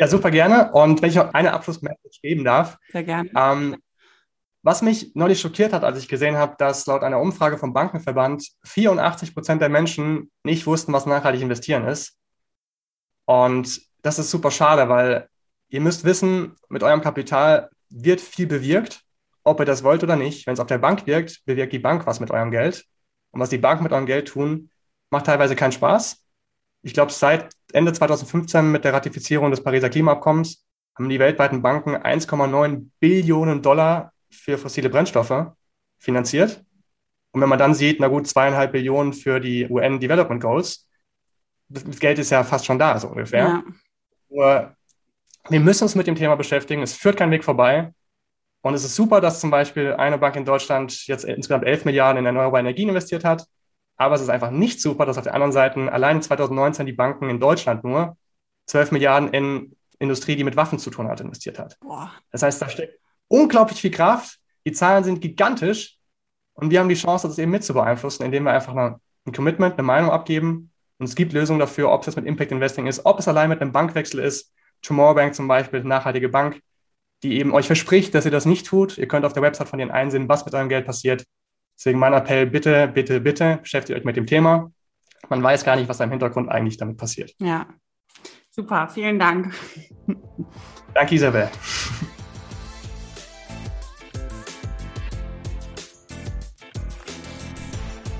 Ja, 0.00 0.08
super 0.08 0.30
gerne. 0.30 0.72
Und 0.72 1.02
wenn 1.02 1.10
ich 1.10 1.16
noch 1.16 1.34
eine 1.34 1.52
Abschlussmessage 1.52 2.20
geben 2.22 2.42
darf. 2.42 2.78
Sehr 2.90 3.04
gerne. 3.04 3.28
Ähm, 3.36 3.76
was 4.62 4.80
mich 4.80 5.14
neulich 5.14 5.38
schockiert 5.38 5.74
hat, 5.74 5.84
als 5.84 5.98
ich 5.98 6.08
gesehen 6.08 6.38
habe, 6.38 6.54
dass 6.56 6.86
laut 6.86 7.02
einer 7.02 7.20
Umfrage 7.20 7.58
vom 7.58 7.74
Bankenverband 7.74 8.48
84 8.64 9.34
Prozent 9.34 9.60
der 9.60 9.68
Menschen 9.68 10.30
nicht 10.42 10.66
wussten, 10.66 10.94
was 10.94 11.04
nachhaltig 11.04 11.42
investieren 11.42 11.86
ist. 11.86 12.16
Und 13.26 13.82
das 14.00 14.18
ist 14.18 14.30
super 14.30 14.50
schade, 14.50 14.88
weil 14.88 15.28
ihr 15.68 15.82
müsst 15.82 16.04
wissen, 16.04 16.56
mit 16.70 16.82
eurem 16.82 17.02
Kapital 17.02 17.68
wird 17.90 18.22
viel 18.22 18.46
bewirkt, 18.46 19.02
ob 19.44 19.60
ihr 19.60 19.66
das 19.66 19.84
wollt 19.84 20.02
oder 20.02 20.16
nicht. 20.16 20.46
Wenn 20.46 20.54
es 20.54 20.60
auf 20.60 20.66
der 20.66 20.78
Bank 20.78 21.06
wirkt, 21.06 21.44
bewirkt 21.44 21.74
die 21.74 21.78
Bank 21.78 22.06
was 22.06 22.20
mit 22.20 22.30
eurem 22.30 22.50
Geld. 22.50 22.86
Und 23.32 23.40
was 23.40 23.50
die 23.50 23.58
Banken 23.58 23.82
mit 23.82 23.92
eurem 23.92 24.06
Geld 24.06 24.28
tun, 24.28 24.70
macht 25.10 25.26
teilweise 25.26 25.56
keinen 25.56 25.72
Spaß. 25.72 26.24
Ich 26.82 26.94
glaube, 26.94 27.12
seit 27.12 27.50
Ende 27.72 27.92
2015 27.92 28.70
mit 28.70 28.84
der 28.84 28.92
Ratifizierung 28.92 29.50
des 29.50 29.62
Pariser 29.62 29.90
Klimaabkommens 29.90 30.64
haben 30.96 31.08
die 31.08 31.18
weltweiten 31.18 31.62
Banken 31.62 31.96
1,9 31.96 32.88
Billionen 33.00 33.62
Dollar 33.62 34.12
für 34.30 34.58
fossile 34.58 34.90
Brennstoffe 34.90 35.52
finanziert. 35.98 36.64
Und 37.32 37.40
wenn 37.40 37.48
man 37.48 37.58
dann 37.58 37.74
sieht, 37.74 38.00
na 38.00 38.08
gut, 38.08 38.26
zweieinhalb 38.26 38.72
Billionen 38.72 39.12
für 39.12 39.40
die 39.40 39.68
UN 39.68 40.00
Development 40.00 40.42
Goals, 40.42 40.88
das 41.68 42.00
Geld 42.00 42.18
ist 42.18 42.30
ja 42.30 42.42
fast 42.42 42.66
schon 42.66 42.78
da, 42.78 42.98
so 42.98 43.08
ungefähr. 43.08 43.44
Ja. 43.44 43.64
Nur, 44.28 44.76
wir 45.48 45.60
müssen 45.60 45.84
uns 45.84 45.94
mit 45.94 46.06
dem 46.06 46.16
Thema 46.16 46.34
beschäftigen. 46.34 46.82
Es 46.82 46.94
führt 46.94 47.16
kein 47.16 47.30
Weg 47.30 47.44
vorbei. 47.44 47.92
Und 48.62 48.74
es 48.74 48.84
ist 48.84 48.96
super, 48.96 49.20
dass 49.20 49.40
zum 49.40 49.50
Beispiel 49.50 49.92
eine 49.94 50.18
Bank 50.18 50.36
in 50.36 50.44
Deutschland 50.44 51.06
jetzt 51.06 51.24
insgesamt 51.24 51.64
11 51.64 51.84
Milliarden 51.84 52.18
in 52.18 52.26
erneuerbare 52.26 52.60
Energien 52.60 52.88
investiert 52.88 53.24
hat. 53.24 53.46
Aber 54.00 54.14
es 54.14 54.22
ist 54.22 54.30
einfach 54.30 54.50
nicht 54.50 54.80
super, 54.80 55.04
dass 55.04 55.18
auf 55.18 55.24
der 55.24 55.34
anderen 55.34 55.52
Seite 55.52 55.92
allein 55.92 56.22
2019 56.22 56.86
die 56.86 56.94
Banken 56.94 57.28
in 57.28 57.38
Deutschland 57.38 57.84
nur 57.84 58.16
12 58.64 58.92
Milliarden 58.92 59.28
in 59.28 59.76
Industrie, 59.98 60.36
die 60.36 60.44
mit 60.44 60.56
Waffen 60.56 60.78
zu 60.78 60.88
tun 60.88 61.06
hat, 61.06 61.20
investiert 61.20 61.58
hat. 61.58 61.78
Boah. 61.80 62.10
Das 62.30 62.42
heißt, 62.42 62.62
da 62.62 62.70
steckt 62.70 62.98
unglaublich 63.28 63.78
viel 63.78 63.90
Kraft. 63.90 64.38
Die 64.64 64.72
Zahlen 64.72 65.04
sind 65.04 65.20
gigantisch 65.20 65.98
und 66.54 66.70
wir 66.70 66.80
haben 66.80 66.88
die 66.88 66.94
Chance, 66.94 67.28
das 67.28 67.36
eben 67.36 67.50
mit 67.50 67.62
zu 67.62 67.74
beeinflussen, 67.74 68.22
indem 68.22 68.44
wir 68.44 68.52
einfach 68.52 68.72
eine, 68.74 68.98
ein 69.26 69.32
Commitment, 69.32 69.74
eine 69.74 69.82
Meinung 69.82 70.10
abgeben. 70.10 70.72
Und 70.96 71.04
es 71.04 71.14
gibt 71.14 71.34
Lösungen 71.34 71.60
dafür, 71.60 71.92
ob 71.92 72.00
es 72.00 72.06
jetzt 72.06 72.16
mit 72.16 72.24
Impact 72.24 72.52
Investing 72.52 72.86
ist, 72.86 73.04
ob 73.04 73.18
es 73.18 73.28
allein 73.28 73.50
mit 73.50 73.60
einem 73.60 73.72
Bankwechsel 73.72 74.20
ist. 74.20 74.54
Tomorrow 74.80 75.14
Bank 75.14 75.34
zum 75.34 75.46
Beispiel, 75.46 75.84
nachhaltige 75.84 76.30
Bank, 76.30 76.58
die 77.22 77.38
eben 77.38 77.52
euch 77.52 77.66
verspricht, 77.66 78.14
dass 78.14 78.24
ihr 78.24 78.30
das 78.30 78.46
nicht 78.46 78.64
tut. 78.64 78.96
Ihr 78.96 79.08
könnt 79.08 79.26
auf 79.26 79.34
der 79.34 79.42
Website 79.42 79.68
von 79.68 79.78
denen 79.78 79.90
einsehen, 79.90 80.26
was 80.26 80.46
mit 80.46 80.54
eurem 80.54 80.70
Geld 80.70 80.86
passiert. 80.86 81.26
Deswegen 81.80 81.98
mein 81.98 82.12
Appell, 82.12 82.44
bitte, 82.44 82.88
bitte, 82.88 83.20
bitte, 83.20 83.56
beschäftigt 83.62 83.98
euch 83.98 84.04
mit 84.04 84.14
dem 84.14 84.26
Thema. 84.26 84.70
Man 85.30 85.42
weiß 85.42 85.64
gar 85.64 85.76
nicht, 85.76 85.88
was 85.88 85.96
da 85.96 86.04
im 86.04 86.10
Hintergrund 86.10 86.50
eigentlich 86.50 86.76
damit 86.76 86.98
passiert. 86.98 87.34
Ja, 87.38 87.68
super, 88.50 88.86
vielen 88.88 89.18
Dank. 89.18 89.54
Danke, 90.92 91.14
Isabel. 91.14 91.48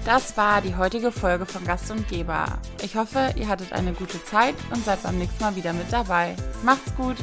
Das 0.06 0.34
war 0.38 0.62
die 0.62 0.74
heutige 0.74 1.12
Folge 1.12 1.44
von 1.44 1.62
Gast 1.66 1.90
und 1.90 2.08
Geber. 2.08 2.58
Ich 2.82 2.96
hoffe, 2.96 3.34
ihr 3.36 3.46
hattet 3.46 3.74
eine 3.74 3.92
gute 3.92 4.24
Zeit 4.24 4.54
und 4.70 4.82
seid 4.86 5.02
beim 5.02 5.18
nächsten 5.18 5.44
Mal 5.44 5.54
wieder 5.54 5.74
mit 5.74 5.92
dabei. 5.92 6.34
Macht's 6.64 6.96
gut! 6.96 7.16